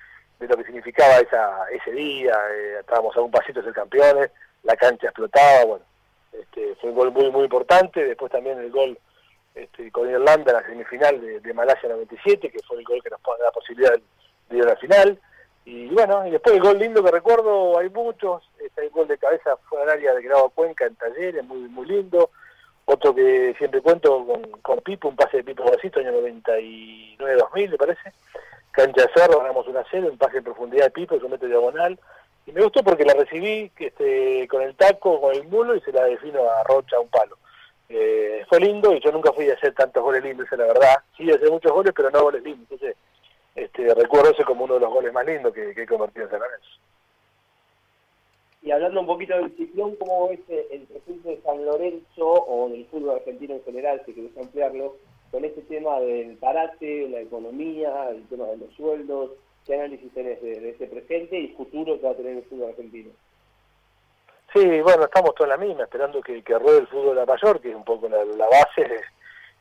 de, 0.40 0.48
lo 0.48 0.56
que 0.56 0.64
significaba 0.64 1.18
esa, 1.18 1.64
ese 1.70 1.92
día, 1.92 2.36
eh, 2.52 2.78
estábamos 2.80 3.16
a 3.16 3.20
un 3.20 3.30
pasito 3.30 3.60
de 3.60 3.66
ser 3.66 3.74
campeones, 3.74 4.30
la 4.64 4.74
cancha 4.74 5.06
explotaba, 5.06 5.64
bueno, 5.64 5.84
este, 6.32 6.74
fue 6.80 6.90
un 6.90 6.96
gol 6.96 7.12
muy, 7.12 7.30
muy 7.30 7.44
importante, 7.44 8.04
después 8.04 8.32
también 8.32 8.58
el 8.58 8.70
gol 8.70 8.98
este, 9.54 9.90
con 9.92 10.10
Irlanda 10.10 10.52
en 10.52 10.56
la 10.56 10.66
semifinal 10.66 11.20
de, 11.20 11.40
de, 11.40 11.54
Malasia 11.54 11.88
97, 11.88 12.50
que 12.50 12.58
fue 12.66 12.78
el 12.78 12.84
gol 12.84 13.02
que 13.02 13.10
nos 13.10 13.20
pone 13.20 13.44
la 13.44 13.52
posibilidad 13.52 13.92
de 13.92 14.02
a 14.50 14.54
la 14.54 14.76
final, 14.76 15.18
y 15.64 15.88
bueno, 15.88 16.26
y 16.26 16.30
después 16.30 16.54
el 16.56 16.62
gol 16.62 16.78
lindo 16.78 17.04
que 17.04 17.10
recuerdo, 17.10 17.78
hay 17.78 17.90
muchos, 17.90 18.42
este, 18.58 18.84
el 18.84 18.90
gol 18.90 19.06
de 19.06 19.18
cabeza 19.18 19.56
fue 19.68 19.82
al 19.82 19.90
área 19.90 20.14
de 20.14 20.22
Grado 20.22 20.48
Cuenca 20.50 20.86
en 20.86 20.94
Talleres, 20.96 21.44
muy, 21.44 21.58
muy 21.68 21.86
lindo, 21.86 22.30
otro 22.86 23.14
que 23.14 23.54
siempre 23.58 23.82
cuento 23.82 24.24
con, 24.24 24.42
con 24.62 24.78
Pipo, 24.78 25.08
un 25.08 25.16
pase 25.16 25.36
de 25.36 25.44
Pipo 25.44 25.62
Bracito, 25.64 26.00
año 26.00 26.12
99-2000, 26.12 27.70
me 27.70 27.76
parece. 27.76 28.12
Cancha 28.70 29.02
de 29.02 29.12
Cerro, 29.14 29.40
ganamos 29.40 29.68
una 29.68 29.84
serie, 29.90 30.08
un 30.08 30.16
pase 30.16 30.38
en 30.38 30.44
profundidad 30.44 30.84
de 30.84 30.90
Pipo, 30.92 31.20
su 31.20 31.28
mete 31.28 31.48
diagonal. 31.48 31.98
Y 32.46 32.52
me 32.52 32.62
gustó 32.62 32.82
porque 32.82 33.04
la 33.04 33.12
recibí 33.12 33.70
este, 33.78 34.48
con 34.48 34.62
el 34.62 34.74
taco, 34.74 35.20
con 35.20 35.34
el 35.34 35.44
mulo 35.48 35.76
y 35.76 35.82
se 35.82 35.92
la 35.92 36.04
defino 36.04 36.48
a 36.50 36.64
Rocha 36.64 36.98
un 36.98 37.08
palo. 37.08 37.36
Eh, 37.90 38.46
fue 38.48 38.58
lindo 38.60 38.94
y 38.94 39.00
yo 39.00 39.12
nunca 39.12 39.32
fui 39.32 39.50
a 39.50 39.54
hacer 39.54 39.74
tantos 39.74 40.02
goles 40.02 40.24
lindos, 40.24 40.46
esa 40.46 40.54
es 40.54 40.60
la 40.60 40.66
verdad. 40.72 40.96
Sí, 41.14 41.30
hacer 41.30 41.50
muchos 41.50 41.72
goles, 41.72 41.92
pero 41.94 42.10
no 42.10 42.22
goles 42.22 42.42
lindos. 42.42 42.68
Entonces, 42.70 42.96
este, 43.64 43.94
recuerdo 43.94 44.30
ese 44.30 44.44
como 44.44 44.64
uno 44.64 44.74
de 44.74 44.80
los 44.80 44.92
goles 44.92 45.12
más 45.12 45.26
lindos 45.26 45.52
que, 45.52 45.74
que 45.74 45.82
he 45.82 45.86
convertido 45.86 46.24
en 46.24 46.30
San 46.30 46.40
Lorenzo. 46.40 46.68
Y 48.62 48.70
hablando 48.70 49.00
un 49.00 49.06
poquito 49.06 49.34
del 49.36 49.56
ciclón, 49.56 49.96
¿cómo 49.96 50.28
ves 50.28 50.40
el 50.48 50.82
presente 50.82 51.28
de 51.28 51.40
San 51.42 51.64
Lorenzo 51.64 52.26
o 52.26 52.68
del 52.68 52.86
fútbol 52.86 53.16
argentino 53.16 53.54
en 53.54 53.64
general, 53.64 54.02
si 54.04 54.12
querés 54.12 54.36
ampliarlo, 54.36 54.96
con 55.30 55.44
este 55.44 55.62
tema 55.62 56.00
del 56.00 56.36
parate, 56.38 57.08
la 57.08 57.20
economía, 57.20 58.10
el 58.10 58.26
tema 58.28 58.46
de 58.46 58.58
los 58.58 58.74
sueldos? 58.74 59.30
¿Qué 59.64 59.74
análisis 59.74 60.12
tenés 60.12 60.42
de, 60.42 60.70
ese 60.70 60.86
presente 60.86 61.38
y 61.38 61.48
futuro 61.48 61.98
que 61.98 62.06
va 62.06 62.12
a 62.12 62.16
tener 62.16 62.38
el 62.38 62.44
fútbol 62.44 62.70
argentino? 62.70 63.10
Sí, 64.52 64.80
bueno, 64.80 65.04
estamos 65.04 65.34
todos 65.34 65.50
en 65.50 65.60
la 65.60 65.66
misma, 65.66 65.84
esperando 65.84 66.20
que, 66.20 66.42
que 66.42 66.58
ruede 66.58 66.80
el 66.80 66.86
fútbol 66.88 67.16
la 67.16 67.26
mayor, 67.26 67.60
que 67.60 67.70
es 67.70 67.76
un 67.76 67.84
poco 67.84 68.08
la, 68.08 68.18
base, 68.18 69.00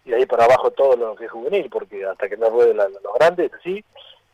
y 0.07 0.13
ahí 0.13 0.25
para 0.25 0.45
abajo 0.45 0.71
todo 0.71 0.95
lo 0.95 1.15
que 1.15 1.25
es 1.25 1.31
juvenil, 1.31 1.69
porque 1.69 2.05
hasta 2.05 2.29
que 2.29 2.37
no 2.37 2.49
ruede 2.49 2.73
los 2.73 3.13
grandes, 3.19 3.51
así. 3.53 3.83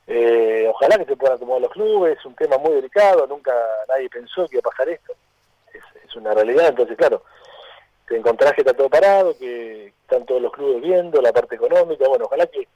Eh, 0.05 0.67
ojalá 0.69 0.97
que 0.99 1.05
se 1.05 1.15
puedan 1.15 1.37
acomodar 1.37 1.63
los 1.63 1.71
clubes, 1.71 2.19
es 2.19 2.25
un 2.25 2.35
tema 2.35 2.57
muy 2.57 2.73
delicado, 2.73 3.25
nunca 3.25 3.51
nadie 3.89 4.07
pensó 4.09 4.47
que 4.47 4.57
iba 4.57 4.61
a 4.63 4.69
pasar 4.69 4.89
esto. 4.89 5.13
Es, 5.73 6.15
una 6.15 6.31
realidad, 6.31 6.67
entonces 6.67 6.95
claro, 6.95 7.23
te 8.07 8.15
encontrás 8.15 8.53
que 8.53 8.61
está 8.61 8.75
todo 8.75 8.87
parado, 8.87 9.35
que 9.35 9.87
están 9.87 10.27
todos 10.27 10.39
los 10.39 10.51
clubes 10.51 10.79
viendo, 10.83 11.19
la 11.19 11.33
parte 11.33 11.55
económica, 11.55 12.07
bueno, 12.07 12.25
ojalá 12.25 12.45
que, 12.45 12.67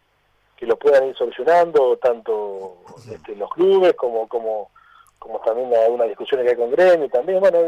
que 0.55 0.65
lo 0.65 0.75
puedan 0.75 1.07
ir 1.07 1.15
solucionando, 1.15 1.97
tanto 1.97 2.77
este, 3.11 3.35
los 3.35 3.51
clubes 3.51 3.93
como 3.93 4.27
como 4.27 4.71
como 5.19 5.39
también 5.41 5.71
algunas 5.75 6.07
discusiones 6.07 6.45
que 6.45 6.51
hay 6.51 6.57
con 6.57 6.71
gremio, 6.71 7.07
también, 7.09 7.39
bueno, 7.39 7.59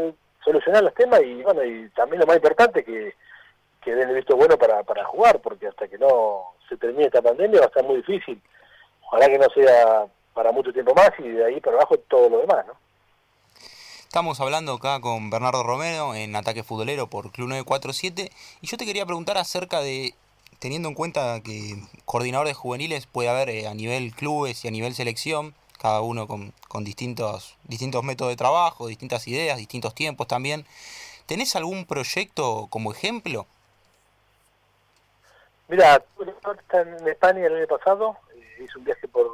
solucionar 0.44 0.82
los 0.82 0.94
temas 0.94 1.20
y 1.22 1.40
bueno, 1.42 1.62
y 1.62 1.88
también 1.90 2.18
lo 2.18 2.26
más 2.26 2.36
importante 2.36 2.82
que, 2.82 3.14
que 3.82 3.94
den 3.94 4.08
el 4.10 4.16
visto 4.16 4.36
bueno 4.36 4.56
para, 4.58 4.82
para 4.82 5.04
jugar, 5.04 5.40
porque 5.40 5.66
hasta 5.66 5.88
que 5.88 5.98
no 5.98 6.54
se 6.68 6.76
termine 6.76 7.06
esta 7.06 7.22
pandemia 7.22 7.60
va 7.60 7.66
a 7.66 7.68
estar 7.68 7.84
muy 7.84 7.96
difícil 7.96 8.40
ojalá 9.10 9.26
que 9.26 9.38
no 9.38 9.46
sea 9.54 10.06
para 10.34 10.52
mucho 10.52 10.72
tiempo 10.72 10.94
más 10.94 11.10
y 11.18 11.28
de 11.28 11.44
ahí 11.44 11.60
para 11.60 11.76
abajo 11.76 11.98
todo 12.08 12.28
lo 12.28 12.38
demás, 12.38 12.64
¿no? 12.66 12.74
Estamos 14.02 14.40
hablando 14.40 14.74
acá 14.74 15.00
con 15.00 15.30
Bernardo 15.30 15.62
Romero 15.62 16.14
en 16.14 16.34
Ataque 16.34 16.64
Futbolero 16.64 17.08
por 17.08 17.30
Club 17.30 17.48
947 17.48 18.30
y 18.60 18.66
yo 18.66 18.76
te 18.76 18.84
quería 18.84 19.06
preguntar 19.06 19.38
acerca 19.38 19.80
de, 19.80 20.14
teniendo 20.58 20.88
en 20.88 20.94
cuenta 20.94 21.40
que 21.40 21.76
coordinador 22.04 22.48
de 22.48 22.54
juveniles 22.54 23.06
puede 23.06 23.28
haber 23.28 23.50
eh, 23.50 23.68
a 23.68 23.74
nivel 23.74 24.12
clubes 24.12 24.64
y 24.64 24.68
a 24.68 24.72
nivel 24.72 24.94
selección, 24.94 25.54
cada 25.78 26.00
uno 26.00 26.26
con, 26.26 26.52
con, 26.66 26.84
distintos, 26.84 27.56
distintos 27.64 28.02
métodos 28.02 28.32
de 28.32 28.36
trabajo, 28.36 28.88
distintas 28.88 29.28
ideas, 29.28 29.58
distintos 29.58 29.94
tiempos 29.94 30.26
también. 30.26 30.66
¿Tenés 31.26 31.54
algún 31.54 31.84
proyecto 31.84 32.66
como 32.68 32.90
ejemplo? 32.90 33.46
Mira, 35.70 36.02
en 36.72 37.08
España 37.08 37.46
el 37.46 37.54
año 37.54 37.66
pasado, 37.68 38.16
hice 38.58 38.76
un 38.76 38.84
viaje 38.84 39.06
por, 39.06 39.30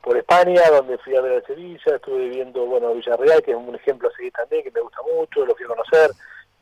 por 0.00 0.16
España, 0.16 0.62
donde 0.70 0.96
fui 0.96 1.14
a 1.14 1.20
ver 1.20 1.42
a 1.42 1.46
Sevilla, 1.46 1.94
estuve 1.94 2.30
viendo, 2.30 2.64
bueno, 2.64 2.94
Villarreal, 2.94 3.42
que 3.42 3.50
es 3.50 3.56
un 3.58 3.74
ejemplo 3.74 4.08
a 4.08 4.16
seguir 4.16 4.32
también, 4.32 4.62
que 4.62 4.70
me 4.70 4.80
gusta 4.80 5.02
mucho, 5.02 5.44
lo 5.44 5.54
fui 5.54 5.66
a 5.66 5.68
conocer, 5.68 6.10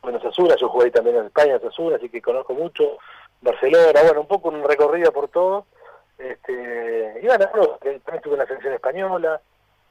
bueno, 0.01 0.19
Sasuna, 0.19 0.57
yo 0.57 0.67
jugué 0.67 0.91
también 0.91 1.15
en 1.15 1.27
España, 1.27 1.57
Sasuna, 1.59 1.95
así 1.95 2.09
que 2.09 2.21
conozco 2.21 2.53
mucho, 2.53 2.97
Barcelona, 3.39 4.01
bueno, 4.03 4.21
un 4.21 4.27
poco 4.27 4.49
un 4.49 4.61
recorrido 4.61 5.13
por 5.13 5.29
todo, 5.29 5.67
este, 6.17 7.21
y 7.23 7.25
bueno, 7.25 7.47
también 7.47 8.01
estuve 8.13 8.33
en 8.33 8.39
la 8.39 8.45
selección 8.45 8.73
española, 8.73 9.39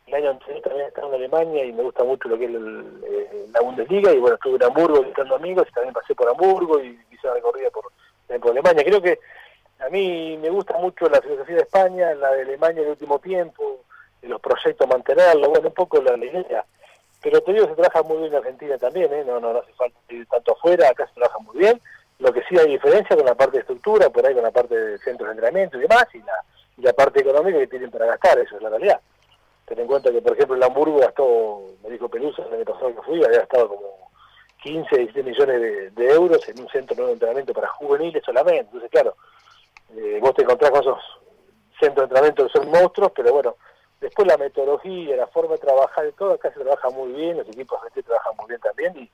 el 0.08 0.14
año 0.14 0.30
anterior 0.32 0.60
también 0.60 0.88
estaba 0.88 1.08
en 1.08 1.14
Alemania 1.14 1.64
y 1.64 1.72
me 1.72 1.84
gusta 1.84 2.04
mucho 2.04 2.28
lo 2.28 2.36
que 2.36 2.44
es 2.44 2.50
eh, 2.50 3.46
la 3.50 3.60
Bundesliga, 3.62 4.12
y 4.12 4.18
bueno, 4.18 4.34
estuve 4.34 4.56
en 4.56 4.64
Hamburgo 4.64 5.00
visitando 5.00 5.36
amigos 5.36 5.66
y 5.70 5.72
también 5.72 5.94
pasé 5.94 6.14
por 6.14 6.28
Hamburgo 6.28 6.78
y 6.80 7.00
hice 7.10 7.26
una 7.26 7.36
recorrida 7.36 7.70
por, 7.70 7.84
por 8.38 8.52
Alemania, 8.52 8.84
creo 8.84 9.02
que 9.02 9.18
a 9.80 9.88
mí 9.88 10.36
me 10.40 10.50
gusta 10.50 10.76
mucho 10.78 11.08
la 11.08 11.20
filosofía 11.20 11.56
de 11.56 11.62
España, 11.62 12.14
la 12.14 12.32
de 12.32 12.42
Alemania 12.42 12.80
en 12.80 12.86
el 12.86 12.90
último 12.92 13.18
tiempo, 13.18 13.80
los 14.22 14.40
proyectos 14.40 14.86
mantenerlo, 14.86 15.48
bueno, 15.48 15.68
un 15.68 15.74
poco 15.74 16.00
la, 16.02 16.16
idea. 16.16 16.64
Pero 17.22 17.40
te 17.40 17.52
digo, 17.52 17.66
se 17.66 17.74
trabaja 17.74 18.02
muy 18.02 18.18
bien 18.18 18.32
en 18.32 18.38
Argentina 18.38 18.78
también, 18.78 19.12
¿eh? 19.12 19.24
no, 19.24 19.40
no, 19.40 19.58
hace 19.58 19.72
falta 19.72 19.98
ir 20.08 20.26
tanto 20.26 20.52
afuera, 20.52 20.88
acá 20.88 21.06
se 21.06 21.14
trabaja 21.14 21.38
muy 21.40 21.58
bien. 21.58 21.80
Lo 22.18 22.32
que 22.32 22.42
sí 22.48 22.58
hay 22.58 22.66
diferencia 22.66 23.16
con 23.16 23.24
la 23.24 23.34
parte 23.34 23.56
de 23.56 23.60
estructura, 23.60 24.10
por 24.10 24.26
ahí 24.26 24.34
con 24.34 24.42
la 24.42 24.50
parte 24.50 24.76
de 24.76 24.98
centros 24.98 25.28
de 25.28 25.32
entrenamiento 25.32 25.78
y 25.78 25.80
demás, 25.80 26.06
y 26.12 26.18
la, 26.18 26.44
y 26.76 26.82
la 26.82 26.92
parte 26.92 27.20
económica 27.20 27.58
que 27.58 27.66
tienen 27.66 27.90
para 27.90 28.06
gastar, 28.06 28.38
eso 28.38 28.56
es 28.56 28.62
la 28.62 28.68
realidad. 28.68 29.00
Ten 29.64 29.78
en 29.78 29.86
cuenta 29.86 30.10
que, 30.10 30.20
por 30.20 30.32
ejemplo, 30.32 30.56
el 30.56 30.62
Hamburgo 30.62 30.98
gastó, 30.98 31.62
me 31.82 31.90
dijo 31.90 32.08
Pelusa 32.08 32.42
el 32.42 32.54
año 32.54 32.64
pasado 32.64 32.94
que 32.94 33.02
fui, 33.02 33.24
había 33.24 33.38
gastado 33.40 33.68
como 33.68 33.99
15, 34.62 34.96
16 34.96 35.25
millones 35.25 35.94
de, 35.94 36.09
euros 36.12 36.49
en 36.49 36.61
un 36.61 36.68
centro 36.68 37.07
de 37.07 37.12
entrenamiento 37.12 37.53
para 37.53 37.68
juveniles 37.68 38.23
solamente. 38.25 38.61
Entonces, 38.61 38.90
claro, 38.90 39.16
eh, 39.96 40.18
vos 40.20 40.35
te 40.35 40.42
encontrás 40.42 40.70
con 40.70 40.81
esos 40.81 40.99
centros 41.79 41.96
de 41.96 42.03
entrenamiento 42.05 42.46
que 42.46 42.53
son 42.53 42.70
monstruos, 42.70 43.12
pero 43.14 43.33
bueno, 43.33 43.57
después 44.01 44.27
la 44.27 44.37
metodología, 44.37 45.16
la 45.16 45.27
forma 45.29 45.53
de 45.53 45.59
trabajar 45.59 46.07
y 46.07 46.12
todo, 46.12 46.35
acá 46.35 46.53
se 46.53 46.61
trabaja 46.61 46.90
muy 46.90 47.12
bien, 47.12 47.38
los 47.38 47.49
equipos 47.49 47.81
de 47.83 47.90
gente 47.90 48.03
trabajan 48.03 48.37
muy 48.37 48.49
bien 48.49 48.61
también 48.61 48.96
y, 48.99 49.11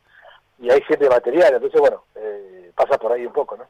hay 0.70 0.80
gente 0.82 1.08
material, 1.08 1.52
entonces 1.52 1.78
bueno, 1.78 2.02
eh, 2.14 2.72
pasa 2.74 2.96
por 2.96 3.12
ahí 3.12 3.26
un 3.26 3.32
poco, 3.32 3.58
¿no? 3.58 3.64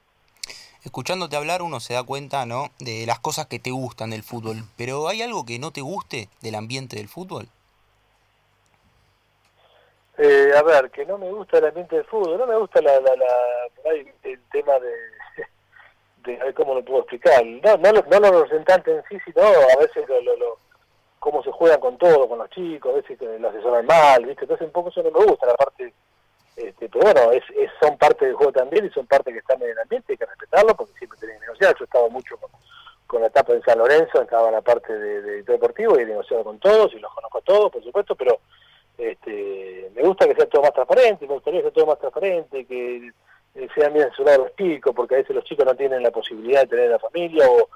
Escuchándote 0.85 1.35
hablar 1.35 1.63
uno 1.63 1.81
se 1.81 1.95
da 1.95 2.05
cuenta, 2.05 2.47
¿no? 2.47 2.71
De 2.79 3.07
las 3.07 3.19
cosas 3.19 3.47
que 3.47 3.59
te 3.59 3.73
gustan 3.73 4.11
del 4.11 4.23
fútbol, 4.23 4.63
pero 4.77 5.09
¿hay 5.09 5.21
algo 5.21 5.45
que 5.45 5.59
no 5.59 5.73
te 5.73 5.81
guste 5.81 6.29
del 6.43 6.55
ambiente 6.55 6.97
del 6.97 7.09
fútbol? 7.09 7.49
Eh, 10.19 10.51
a 10.57 10.63
ver, 10.63 10.91
que 10.91 11.05
no 11.05 11.19
me 11.19 11.31
gusta 11.31 11.59
el 11.59 11.67
ambiente 11.67 11.97
del 11.97 12.05
fútbol, 12.07 12.39
no 12.39 12.47
me 12.47 12.57
gusta 12.57 12.81
la, 12.81 12.99
la, 13.01 13.93
el 14.23 14.41
tema 14.51 14.73
de 14.81 16.41
a 16.41 16.45
ver 16.45 16.55
cómo 16.55 16.75
lo 16.75 16.85
puedo 16.85 17.01
explicar. 17.01 17.45
No, 17.45 17.77
no, 17.77 17.93
no 17.93 18.21
los 18.21 18.31
representantes 18.31 18.97
en 18.97 19.05
sí, 19.09 19.25
sino 19.25 19.47
a 19.47 19.77
veces 19.81 20.05
lo, 20.09 20.37
lo, 20.37 20.59
cómo 21.19 21.43
se 21.43 21.53
juegan 21.53 21.81
con 21.81 21.97
todo, 21.99 22.29
con 22.29 22.39
los 22.39 22.51
chicos, 22.51 22.93
a 22.93 22.97
veces 22.97 23.19
que 23.19 23.39
lo 23.39 23.49
asesoran 23.49 23.87
mal, 23.87 24.25
¿viste? 24.25 24.45
Entonces 24.45 24.67
un 24.67 24.73
poco 24.73 24.89
eso 24.89 25.03
no 25.03 25.11
me 25.11 25.25
gusta, 25.25 25.47
la 25.47 25.55
parte... 25.55 25.93
Este, 26.57 26.89
pero 26.89 27.05
bueno, 27.13 27.33
es, 27.33 27.43
son 27.83 27.99
parte 27.99 28.25
del 28.25 28.35
juego 28.35 28.51
también 28.51 28.87
y 28.87 28.91
son 28.91 29.07
parte 29.07 29.31
que 29.31 29.41
están 29.41 29.61
en 29.61 29.71
el 29.71 29.79
ambiente, 29.79 30.15
hay 30.15 30.17
que 30.17 30.25
respetarlo 30.25 30.75
porque 30.75 30.95
siempre 30.95 31.19
tienen 31.19 31.39
que 31.39 31.47
negociar. 31.47 31.77
Yo 31.79 31.85
estaba 31.85 32.09
mucho 32.09 32.39
con, 33.07 33.21
la 33.21 33.27
etapa 33.27 33.53
en 33.53 33.63
San 33.63 33.79
Lorenzo, 33.79 34.23
estaba 34.23 34.49
en 34.49 34.55
la 34.55 34.63
parte 34.63 34.93
de, 34.93 35.21
de 35.21 35.43
deportivo 35.43 35.99
y 35.99 36.03
he 36.03 36.07
negociado 36.07 36.45
con 36.45 36.59
todos 36.59 36.95
y 36.95 36.99
los 36.99 37.13
conozco 37.13 37.39
a 37.39 37.43
todos, 37.43 37.73
por 37.73 37.85
supuesto, 37.85 38.15
pero 38.15 38.41
este, 38.99 39.91
me 39.95 40.03
gusta 40.03 40.27
que 40.27 40.35
sea 40.35 40.47
todo 40.47 40.63
más 40.63 40.73
transparente, 40.73 41.27
me 41.27 41.35
gustaría 41.35 41.61
que 41.61 41.65
sea 41.65 41.73
todo 41.73 41.87
más 41.87 41.99
transparente, 41.99 42.65
que 42.65 43.13
eh, 43.55 43.69
sean 43.75 43.93
bien 43.93 44.07
asesorados 44.07 44.47
los 44.47 44.57
chicos, 44.57 44.95
porque 44.95 45.15
a 45.15 45.19
veces 45.19 45.37
los 45.37 45.45
chicos 45.45 45.67
no 45.67 45.75
tienen 45.75 46.03
la 46.03 46.11
posibilidad 46.11 46.63
de 46.63 46.69
tener 46.69 46.91
la 46.91 46.99
familia 46.99 47.47
o, 47.49 47.69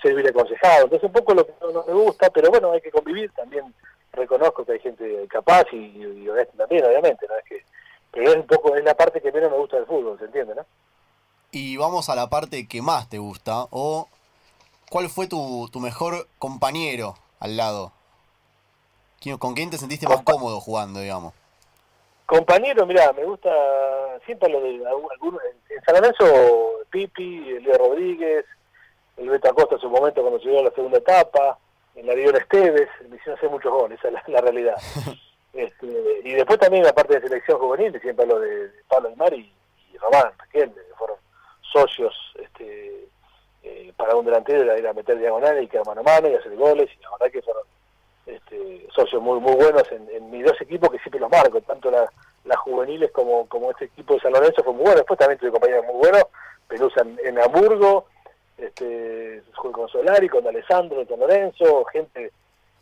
ser 0.00 0.14
bien 0.14 0.28
aconsejados. 0.28 0.84
Entonces 0.84 1.06
un 1.06 1.12
poco 1.12 1.34
lo 1.34 1.46
que 1.46 1.52
no, 1.60 1.84
me 1.84 1.92
gusta, 1.92 2.30
pero 2.30 2.50
bueno, 2.50 2.72
hay 2.72 2.80
que 2.80 2.90
convivir, 2.90 3.30
también 3.32 3.74
reconozco 4.12 4.64
que 4.64 4.72
hay 4.72 4.78
gente 4.80 5.26
capaz 5.28 5.66
y, 5.72 5.76
y, 5.76 6.28
también, 6.56 6.84
obviamente, 6.84 7.26
¿no? 7.28 7.36
Es 7.36 7.44
que, 7.44 7.64
pero 8.10 8.30
es 8.30 8.36
un 8.36 8.46
poco, 8.46 8.74
es 8.76 8.84
la 8.84 8.94
parte 8.94 9.20
que 9.20 9.32
menos 9.32 9.50
me 9.50 9.58
gusta 9.58 9.76
del 9.76 9.86
fútbol, 9.86 10.18
¿se 10.18 10.24
entiende, 10.24 10.54
no? 10.54 10.64
Y 11.52 11.76
vamos 11.76 12.08
a 12.08 12.14
la 12.14 12.30
parte 12.30 12.66
que 12.66 12.80
más 12.80 13.08
te 13.08 13.18
gusta, 13.18 13.66
o 13.70 14.08
¿cuál 14.88 15.08
fue 15.08 15.26
tu 15.26 15.68
mejor 15.80 16.28
compañero 16.38 17.16
al 17.40 17.56
lado? 17.56 17.92
¿Quién- 19.20 19.38
¿Con 19.38 19.54
quién 19.54 19.70
te 19.70 19.78
sentiste 19.78 20.08
más 20.08 20.22
cómodo 20.22 20.60
jugando, 20.60 21.00
digamos? 21.00 21.34
Compañero, 22.26 22.86
mira, 22.86 23.12
me 23.12 23.24
gusta 23.24 23.50
siempre 24.24 24.48
lo 24.48 24.60
de 24.60 24.80
algunos. 24.86 25.40
En 25.68 25.82
San 25.84 25.96
Lorenzo, 25.96 26.72
Pipi, 26.90 27.58
Leo 27.60 27.76
Rodríguez, 27.78 28.44
el 29.16 29.28
Beto 29.28 29.50
Acosta 29.50 29.74
en 29.74 29.80
su 29.80 29.90
momento 29.90 30.20
cuando 30.22 30.38
llegó 30.38 30.60
a 30.60 30.64
la 30.64 30.70
segunda 30.70 30.98
etapa, 30.98 31.58
en 31.96 32.06
la 32.06 32.14
Dion 32.14 32.36
Esteves, 32.36 32.88
me 33.08 33.16
hicieron 33.16 33.36
hacer 33.36 33.50
muchos 33.50 33.72
goles, 33.72 33.98
esa 33.98 34.08
es 34.08 34.14
la, 34.14 34.22
la 34.28 34.40
realidad. 34.40 34.76
Este, 35.52 35.88
y 36.22 36.30
después 36.34 36.60
también 36.60 36.84
la 36.84 36.92
parte 36.92 37.14
de 37.18 37.26
selección 37.26 37.58
juvenil, 37.58 38.00
siempre 38.00 38.24
lo 38.24 38.38
de, 38.38 38.68
de 38.68 38.82
Pablo 38.88 39.08
Aymar 39.08 39.34
y, 39.34 39.52
y 39.92 39.96
Román, 39.98 40.30
Raquel, 40.38 40.70
que 40.72 40.94
fueron 40.96 41.16
socios 41.72 42.14
este, 42.40 43.08
eh, 43.64 43.92
para 43.96 44.14
un 44.14 44.24
delantero, 44.24 44.62
era, 44.62 44.76
era 44.76 44.92
meter 44.92 45.18
diagonales 45.18 45.64
y 45.64 45.66
quedar 45.66 45.84
mano 45.86 46.02
a 46.02 46.04
mano 46.04 46.28
y 46.28 46.34
hacer 46.36 46.54
goles, 46.54 46.88
y 46.96 47.02
la 47.02 47.10
verdad 47.10 47.32
que 47.32 47.42
fueron 47.42 47.64
este, 48.34 48.86
socios 48.94 49.20
muy 49.22 49.40
muy 49.40 49.54
buenos 49.54 49.82
en, 49.92 50.30
mis 50.30 50.44
dos 50.44 50.60
equipos 50.60 50.90
que 50.90 50.98
siempre 50.98 51.20
los 51.20 51.30
marco, 51.30 51.60
tanto 51.62 51.90
la- 51.90 52.10
las 52.44 52.58
juveniles 52.58 53.10
como, 53.12 53.46
como 53.48 53.70
este 53.70 53.84
equipo 53.86 54.14
de 54.14 54.20
San 54.20 54.32
Lorenzo 54.32 54.62
fue 54.64 54.72
muy 54.72 54.82
bueno, 54.82 54.96
después 54.98 55.18
también 55.18 55.38
tuve 55.38 55.50
compañeros 55.50 55.84
muy 55.86 55.96
buenos, 55.96 56.24
Pelusa 56.68 57.02
en, 57.02 57.18
en 57.24 57.38
Hamburgo, 57.38 58.06
este, 58.56 59.42
jugué 59.54 59.72
con 59.72 59.88
Solari, 59.88 60.28
con 60.28 60.46
Alessandro, 60.46 61.04
San 61.06 61.20
Lorenzo, 61.20 61.84
gente 61.86 62.32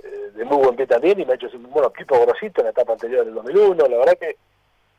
eh, 0.05 0.31
de 0.35 0.45
muy 0.45 0.59
buen 0.59 0.77
pie 0.77 0.87
también, 0.87 1.19
y 1.21 1.25
me 1.25 1.33
ha 1.33 1.37
hecho, 1.37 1.49
bueno, 1.59 1.91
Pipo 1.91 2.19
Grosito 2.21 2.61
en 2.61 2.67
la 2.67 2.71
etapa 2.71 2.93
anterior 2.93 3.25
del 3.25 3.35
2001, 3.35 3.87
la 3.89 3.97
verdad 3.99 4.19
que 4.19 4.37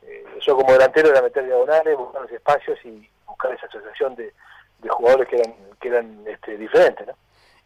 eh, 0.02 0.24
yo 0.40 0.56
como 0.56 0.72
delantero 0.72 1.10
era 1.10 1.22
meter 1.22 1.44
diagonales, 1.46 1.96
buscar 1.96 2.22
los 2.22 2.32
espacios 2.32 2.78
y 2.84 3.08
buscar 3.26 3.52
esa 3.54 3.66
asociación 3.66 4.14
de, 4.16 4.32
de 4.80 4.88
jugadores 4.88 5.28
que 5.28 5.36
eran, 5.36 5.54
que 5.80 5.88
eran 5.88 6.22
este, 6.26 6.56
diferentes, 6.56 7.06
¿no? 7.06 7.14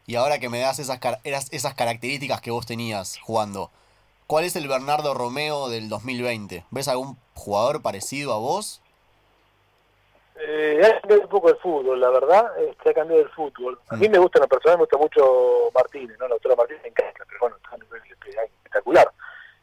Y 0.07 0.17
ahora 0.17 0.39
que 0.39 0.49
me 0.49 0.61
das 0.61 0.79
esas, 0.79 0.99
car- 0.99 1.21
esas 1.25 1.75
características 1.75 2.41
que 2.41 2.51
vos 2.51 2.67
tenías 2.67 3.19
jugando, 3.19 3.71
¿cuál 4.27 4.45
es 4.45 4.55
el 4.57 4.69
Bernardo 4.69 5.15
Romeo 5.15 5.69
del 5.69 5.89
2020? 5.89 6.65
¿Ves 6.71 6.89
algún 6.89 7.17
jugador 7.35 7.81
parecido 7.83 8.33
a 8.35 8.39
vos? 8.39 8.83
Eh, 10.37 10.81
ha 10.85 11.01
cambiado 11.01 11.23
un 11.23 11.29
poco 11.29 11.49
el 11.49 11.57
fútbol, 11.57 12.01
la 12.01 12.11
verdad, 12.11 12.47
este, 12.69 12.91
ha 12.91 12.95
cambiado 12.95 13.23
el 13.23 13.29
fútbol. 13.31 13.79
A 13.89 13.97
mí 13.97 14.09
me 14.09 14.19
gusta, 14.19 14.39
en 14.39 14.43
lo 14.43 14.49
personal, 14.49 14.79
me 14.79 14.83
gusta 14.83 14.99
mucho 14.99 15.71
Martínez, 15.75 16.19
¿no? 16.19 16.27
La 16.29 16.35
doctora 16.35 16.57
Martínez 16.57 16.83
me 16.83 16.89
encanta, 16.89 17.25
pero 17.27 17.41
bueno, 17.41 17.57
está 17.57 17.71
a 17.75 17.79
nivel 17.79 18.03
espectacular. 18.13 19.11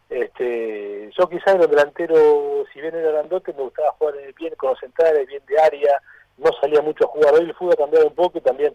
Este, 0.09 1.11
yo 1.17 1.29
quizás 1.29 1.55
en 1.55 1.61
el 1.61 1.69
delantero, 1.69 2.65
si 2.73 2.81
bien 2.81 2.95
era 2.95 3.11
grandote, 3.11 3.53
me 3.53 3.63
gustaba 3.63 3.91
jugar 3.99 4.15
bien 4.37 4.55
con 4.55 4.71
los 4.71 4.79
centrales, 4.79 5.27
bien 5.27 5.43
de 5.45 5.59
área, 5.59 6.01
no 6.37 6.49
salía 6.59 6.81
mucho 6.81 7.05
a 7.05 7.07
jugar. 7.09 7.33
Hoy 7.35 7.41
el 7.41 7.53
fútbol 7.53 7.73
ha 7.73 7.77
cambiado 7.77 8.07
un 8.07 8.15
poco 8.15 8.37
y 8.37 8.41
también 8.41 8.73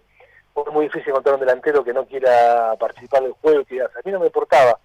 es 0.65 0.73
muy 0.73 0.87
difícil 0.87 1.11
encontrar 1.11 1.35
un 1.35 1.41
delantero 1.41 1.85
que 1.85 1.93
no 1.93 2.07
quiera 2.07 2.75
participar 2.79 3.23
del 3.23 3.33
juego. 3.33 3.65
Que, 3.65 3.83
a 3.83 3.89
mí 4.05 4.13
no 4.13 4.21
me 4.21 4.27
importaba 4.27 4.79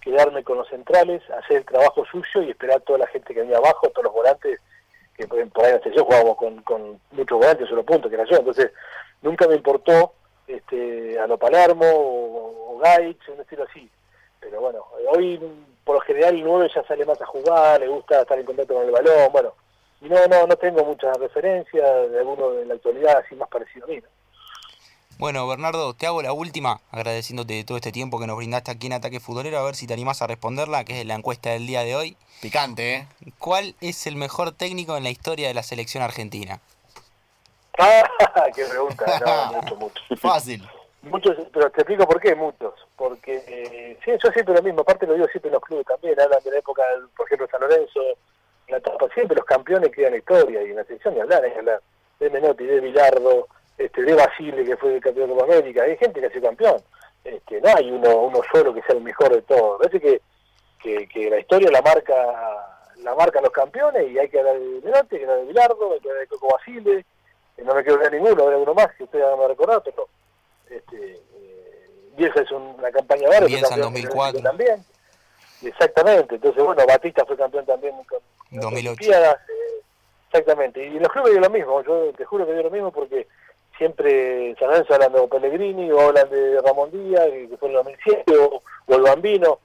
quedarme 0.00 0.42
con 0.42 0.58
los 0.58 0.68
centrales, 0.68 1.22
hacer 1.30 1.58
el 1.58 1.64
trabajo 1.64 2.04
suyo 2.04 2.42
y 2.42 2.50
esperar 2.50 2.78
a 2.78 2.80
toda 2.80 3.00
la 3.00 3.06
gente 3.06 3.32
que 3.32 3.40
venía 3.40 3.56
abajo, 3.56 3.88
todos 3.90 4.04
los 4.04 4.12
volantes, 4.12 4.60
que 5.16 5.26
por 5.26 5.38
ahí 5.38 5.44
en 5.44 5.76
la 5.76 5.78
selección 5.78 6.04
jugábamos 6.04 6.36
con, 6.36 6.62
con 6.62 7.00
muchos 7.12 7.38
volantes, 7.38 7.68
solo 7.68 7.84
puntos, 7.84 8.10
que 8.10 8.16
era 8.16 8.28
yo. 8.28 8.36
Entonces, 8.36 8.72
nunca 9.22 9.46
me 9.46 9.54
importó 9.54 10.12
este, 10.46 11.18
a 11.18 11.26
lo 11.26 11.38
Palermo 11.38 11.86
o, 11.86 12.72
o 12.72 12.76
un 12.76 13.40
estilo 13.40 13.64
así. 13.64 13.88
Pero 14.40 14.60
bueno, 14.60 14.84
hoy 15.08 15.40
por 15.84 15.96
lo 15.96 16.00
general 16.00 16.34
el 16.34 16.44
9 16.44 16.70
ya 16.74 16.82
sale 16.84 17.04
más 17.04 17.20
a 17.20 17.26
jugar, 17.26 17.80
le 17.80 17.88
gusta 17.88 18.22
estar 18.22 18.38
en 18.38 18.46
contacto 18.46 18.74
con 18.74 18.84
el 18.84 18.90
balón, 18.90 19.32
bueno. 19.32 19.54
Y 20.00 20.08
no, 20.08 20.26
no, 20.26 20.46
no 20.46 20.56
tengo 20.56 20.84
muchas 20.84 21.16
referencias 21.16 22.10
de 22.10 22.18
alguno 22.18 22.50
de 22.50 22.66
la 22.66 22.74
actualidad 22.74 23.18
así 23.18 23.34
más 23.36 23.48
parecido 23.48 23.86
a 23.86 23.88
mí. 23.88 23.96
¿no? 23.96 24.23
Bueno, 25.18 25.46
Bernardo, 25.46 25.94
te 25.94 26.06
hago 26.06 26.22
la 26.22 26.32
última, 26.32 26.80
agradeciéndote 26.90 27.62
todo 27.62 27.76
este 27.76 27.92
tiempo 27.92 28.18
que 28.18 28.26
nos 28.26 28.36
brindaste 28.36 28.72
aquí 28.72 28.88
en 28.88 28.94
Ataque 28.94 29.20
Futbolero, 29.20 29.58
a 29.58 29.62
ver 29.62 29.76
si 29.76 29.86
te 29.86 29.94
animás 29.94 30.22
a 30.22 30.26
responderla, 30.26 30.84
que 30.84 31.00
es 31.00 31.06
la 31.06 31.14
encuesta 31.14 31.50
del 31.50 31.68
día 31.68 31.84
de 31.84 31.94
hoy. 31.94 32.16
Picante, 32.42 32.94
¿eh? 32.94 33.06
¿Cuál 33.38 33.76
es 33.80 34.08
el 34.08 34.16
mejor 34.16 34.52
técnico 34.52 34.96
en 34.96 35.04
la 35.04 35.10
historia 35.10 35.46
de 35.46 35.54
la 35.54 35.62
selección 35.62 36.02
argentina? 36.02 36.60
Ah, 37.78 38.02
qué 38.54 38.64
pregunta, 38.64 39.04
no, 39.24 39.52
mucho, 39.62 39.76
mucho. 39.76 40.16
Fácil. 40.16 40.68
Muchos, 41.02 41.36
pero 41.52 41.70
te 41.70 41.82
explico 41.82 42.06
por 42.08 42.20
qué, 42.20 42.34
muchos. 42.34 42.74
Porque 42.96 43.42
eh, 43.46 43.98
sí, 44.04 44.10
yo 44.22 44.32
siempre 44.32 44.54
lo 44.54 44.62
mismo, 44.62 44.80
aparte 44.80 45.06
lo 45.06 45.14
digo 45.14 45.28
siempre 45.28 45.48
en 45.48 45.54
los 45.54 45.62
clubes 45.62 45.86
también, 45.86 46.18
hablan 46.18 46.42
de 46.42 46.50
la 46.50 46.58
época, 46.58 46.82
del, 46.92 47.08
por 47.16 47.26
ejemplo, 47.26 47.46
San 47.50 47.60
Lorenzo, 47.60 48.00
la 48.68 48.78
etapa, 48.78 49.06
siempre 49.14 49.36
los 49.36 49.44
campeones 49.44 49.92
quedan 49.92 50.12
la 50.12 50.18
historia, 50.18 50.62
y 50.62 50.70
en 50.70 50.76
la 50.76 50.84
selección 50.84 51.14
ni 51.14 51.20
hablar, 51.20 51.42
que 51.42 51.58
hablar 51.58 51.80
de 52.18 52.30
Menotti, 52.30 52.64
de 52.64 52.80
Bilardo, 52.80 53.46
este, 53.78 54.02
de 54.02 54.14
Basile, 54.14 54.64
que 54.64 54.76
fue 54.76 54.94
el 54.94 55.00
campeón 55.00 55.28
de 55.28 55.34
Copa 55.34 55.52
América, 55.52 55.82
hay 55.82 55.96
gente 55.96 56.20
que 56.20 56.26
ha 56.26 56.30
sido 56.30 56.42
campeón. 56.48 56.76
Este, 57.24 57.60
no 57.60 57.68
hay 57.74 57.90
uno, 57.90 58.16
uno 58.16 58.40
solo 58.52 58.74
que 58.74 58.82
sea 58.82 58.96
el 58.96 59.02
mejor 59.02 59.34
de 59.34 59.42
todos. 59.42 59.78
Parece 59.78 60.00
que, 60.00 60.20
que, 60.82 61.08
que 61.08 61.30
la 61.30 61.40
historia 61.40 61.70
la 61.70 61.82
marca 61.82 62.14
la 63.04 63.14
marcan 63.14 63.42
los 63.42 63.52
campeones 63.52 64.10
y 64.10 64.18
hay 64.18 64.28
que 64.28 64.38
hablar 64.38 64.58
de 64.58 64.80
Menotti, 64.82 65.16
hay 65.16 65.20
que 65.20 65.24
hablar 65.24 65.38
de 65.38 65.46
Bilardo, 65.46 65.92
hay 65.92 66.00
que 66.00 66.08
hablar 66.08 66.22
de 66.22 66.28
Coco 66.28 66.48
Basile, 66.56 67.04
no 67.58 67.74
me 67.74 67.82
quiero 67.82 67.94
olvidar 67.94 68.12
ninguno, 68.12 68.42
habrá 68.42 68.56
uno 68.56 68.74
más 68.74 68.92
que 68.94 69.04
ustedes 69.04 69.24
van 69.24 69.40
a 69.40 69.48
recordar, 69.48 69.82
pero 69.84 70.08
este, 70.70 71.12
eh, 71.12 72.32
es 72.34 72.50
una 72.50 72.90
campaña 72.90 73.28
de 73.28 73.46
Bielsa 73.46 73.74
en 73.74 73.80
2004. 73.80 74.40
también. 74.40 74.84
Exactamente, 75.62 76.34
entonces 76.34 76.62
bueno, 76.62 76.82
Batista 76.86 77.24
fue 77.24 77.36
campeón 77.36 77.64
también 77.64 77.94
con 78.04 78.18
2008. 78.50 78.90
Olimpiadas, 78.90 79.36
eh, 79.48 79.82
exactamente, 80.28 80.82
y 80.84 80.96
en 80.96 81.02
los 81.02 81.12
clubes 81.12 81.32
digo 81.32 81.44
lo 81.44 81.50
mismo, 81.50 81.82
yo 81.84 82.12
te 82.12 82.24
juro 82.24 82.46
que 82.46 82.52
digo 82.52 82.64
lo 82.64 82.70
mismo 82.70 82.90
porque 82.90 83.26
siempre 83.78 84.54
San 84.58 84.68
Lorenzo 84.68 84.94
hablan 84.94 85.12
de 85.12 85.28
Pellegrini 85.28 85.90
o 85.90 86.00
hablan 86.00 86.28
de 86.30 86.60
Ramón 86.62 86.90
Díaz, 86.90 87.26
que 87.26 87.56
fue 87.58 87.68
en 87.68 87.76
el 87.76 87.84
2007, 87.84 88.38
o, 88.38 88.62
o 88.86 88.94
el 88.94 89.02
Bambino, 89.02 89.58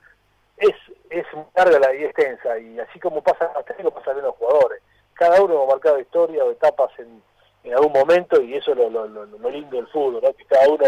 es, 0.57 0.75
es 1.09 1.25
larga 1.55 1.79
la 1.79 1.95
y 1.95 2.03
extensa, 2.03 2.57
y 2.59 2.79
así 2.79 2.99
como 2.99 3.21
pasa 3.21 3.45
hasta 3.45 3.63
técnico 3.63 3.91
pasa 3.91 4.13
bien 4.13 4.25
los 4.25 4.35
jugadores, 4.35 4.81
cada 5.13 5.41
uno 5.41 5.63
ha 5.63 5.67
marcado 5.67 5.99
historia 5.99 6.43
o 6.43 6.51
etapas 6.51 6.91
en, 6.99 7.21
en 7.63 7.73
algún 7.73 7.93
momento, 7.93 8.41
y 8.41 8.55
eso 8.55 8.71
es 8.71 8.77
lo, 8.77 8.89
lo, 8.89 9.07
lo, 9.07 9.25
lo 9.25 9.49
lindo 9.49 9.77
del 9.77 9.87
fútbol, 9.87 10.21
¿no? 10.23 10.33
que 10.33 10.45
cada 10.45 10.67
uno, 10.67 10.85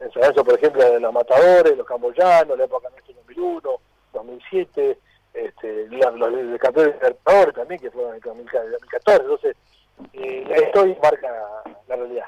en 0.00 0.12
San 0.12 0.22
Lorenzo 0.22 0.44
por 0.44 0.54
ejemplo, 0.54 0.84
de 0.84 1.00
los 1.00 1.12
matadores, 1.12 1.76
los 1.76 1.86
camboyanos, 1.86 2.58
la 2.58 2.64
época 2.64 2.88
de 2.90 3.14
2001, 3.14 3.80
2007, 4.12 4.98
este, 5.34 5.86
los, 5.88 6.16
los 6.16 6.58
campeones 6.58 6.94
Libertadores 6.94 7.54
también, 7.54 7.80
que 7.80 7.90
fueron 7.90 8.10
en 8.12 8.16
el 8.16 8.22
2014, 8.22 9.22
entonces 9.22 9.56
eh, 10.12 10.64
historia 10.66 10.96
marca 11.02 11.28
la 11.88 11.96
realidad. 11.96 12.26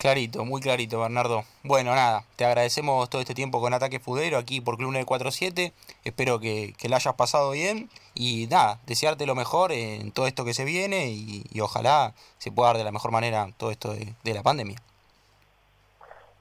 Clarito, 0.00 0.46
muy 0.46 0.62
clarito, 0.62 0.98
Bernardo. 0.98 1.44
Bueno, 1.62 1.94
nada, 1.94 2.24
te 2.36 2.46
agradecemos 2.46 3.10
todo 3.10 3.20
este 3.20 3.34
tiempo 3.34 3.60
con 3.60 3.74
Ataque 3.74 4.00
Futbolero 4.00 4.38
aquí 4.38 4.62
por 4.62 4.78
Club 4.78 4.92
947. 4.92 5.74
Espero 6.04 6.40
que, 6.40 6.72
que 6.78 6.88
la 6.88 6.96
hayas 6.96 7.12
pasado 7.16 7.50
bien 7.50 7.90
y 8.14 8.46
nada, 8.46 8.78
desearte 8.86 9.26
lo 9.26 9.34
mejor 9.34 9.72
en 9.72 10.10
todo 10.10 10.26
esto 10.26 10.46
que 10.46 10.54
se 10.54 10.64
viene 10.64 11.08
y, 11.08 11.44
y 11.52 11.60
ojalá 11.60 12.14
se 12.38 12.50
pueda 12.50 12.68
dar 12.68 12.78
de 12.78 12.84
la 12.84 12.92
mejor 12.92 13.10
manera 13.10 13.46
todo 13.58 13.70
esto 13.70 13.92
de, 13.92 14.14
de 14.24 14.32
la 14.32 14.42
pandemia. 14.42 14.78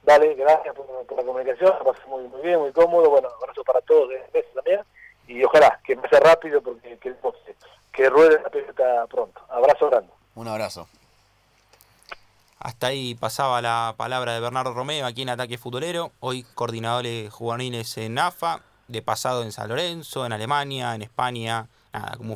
Dale, 0.03 0.35
gracias 0.35 0.73
por, 0.73 0.85
por 1.05 1.17
la 1.17 1.25
comunicación, 1.25 1.69
la 1.69 1.83
pasé 1.83 2.07
muy, 2.07 2.29
muy 2.29 2.41
bien, 2.41 2.59
muy 2.59 2.71
cómodo, 2.71 3.09
bueno, 3.09 3.27
abrazo 3.41 3.65
para 3.65 3.81
todos 3.81 4.07
de 4.07 4.41
también, 4.55 4.79
y 5.27 5.43
ojalá 5.43 5.77
que 5.83 5.97
pase 5.97 6.17
rápido 6.21 6.61
porque 6.61 6.97
queremos 6.99 7.35
que, 7.45 7.53
que 7.91 8.09
ruede 8.09 8.41
la 8.41 8.49
pelota 8.49 9.05
pronto. 9.07 9.41
Abrazo 9.49 9.89
grande. 9.89 10.13
Un 10.35 10.47
abrazo. 10.47 10.87
Hasta 12.59 12.87
ahí 12.87 13.15
pasaba 13.15 13.61
la 13.61 13.95
palabra 13.95 14.33
de 14.33 14.41
Bernardo 14.41 14.73
Romeo 14.73 15.05
aquí 15.05 15.21
en 15.21 15.29
Ataque 15.29 15.57
Futbolero, 15.57 16.11
hoy 16.19 16.45
coordinadores 16.55 17.31
juveniles 17.31 17.97
en 17.97 18.19
AFA, 18.19 18.61
de 18.89 19.01
pasado 19.01 19.43
en 19.43 19.53
San 19.53 19.69
Lorenzo, 19.69 20.25
en 20.25 20.33
Alemania, 20.33 20.93
en 20.93 21.01
España, 21.01 21.69
nada, 21.93 22.17
como 22.17 22.35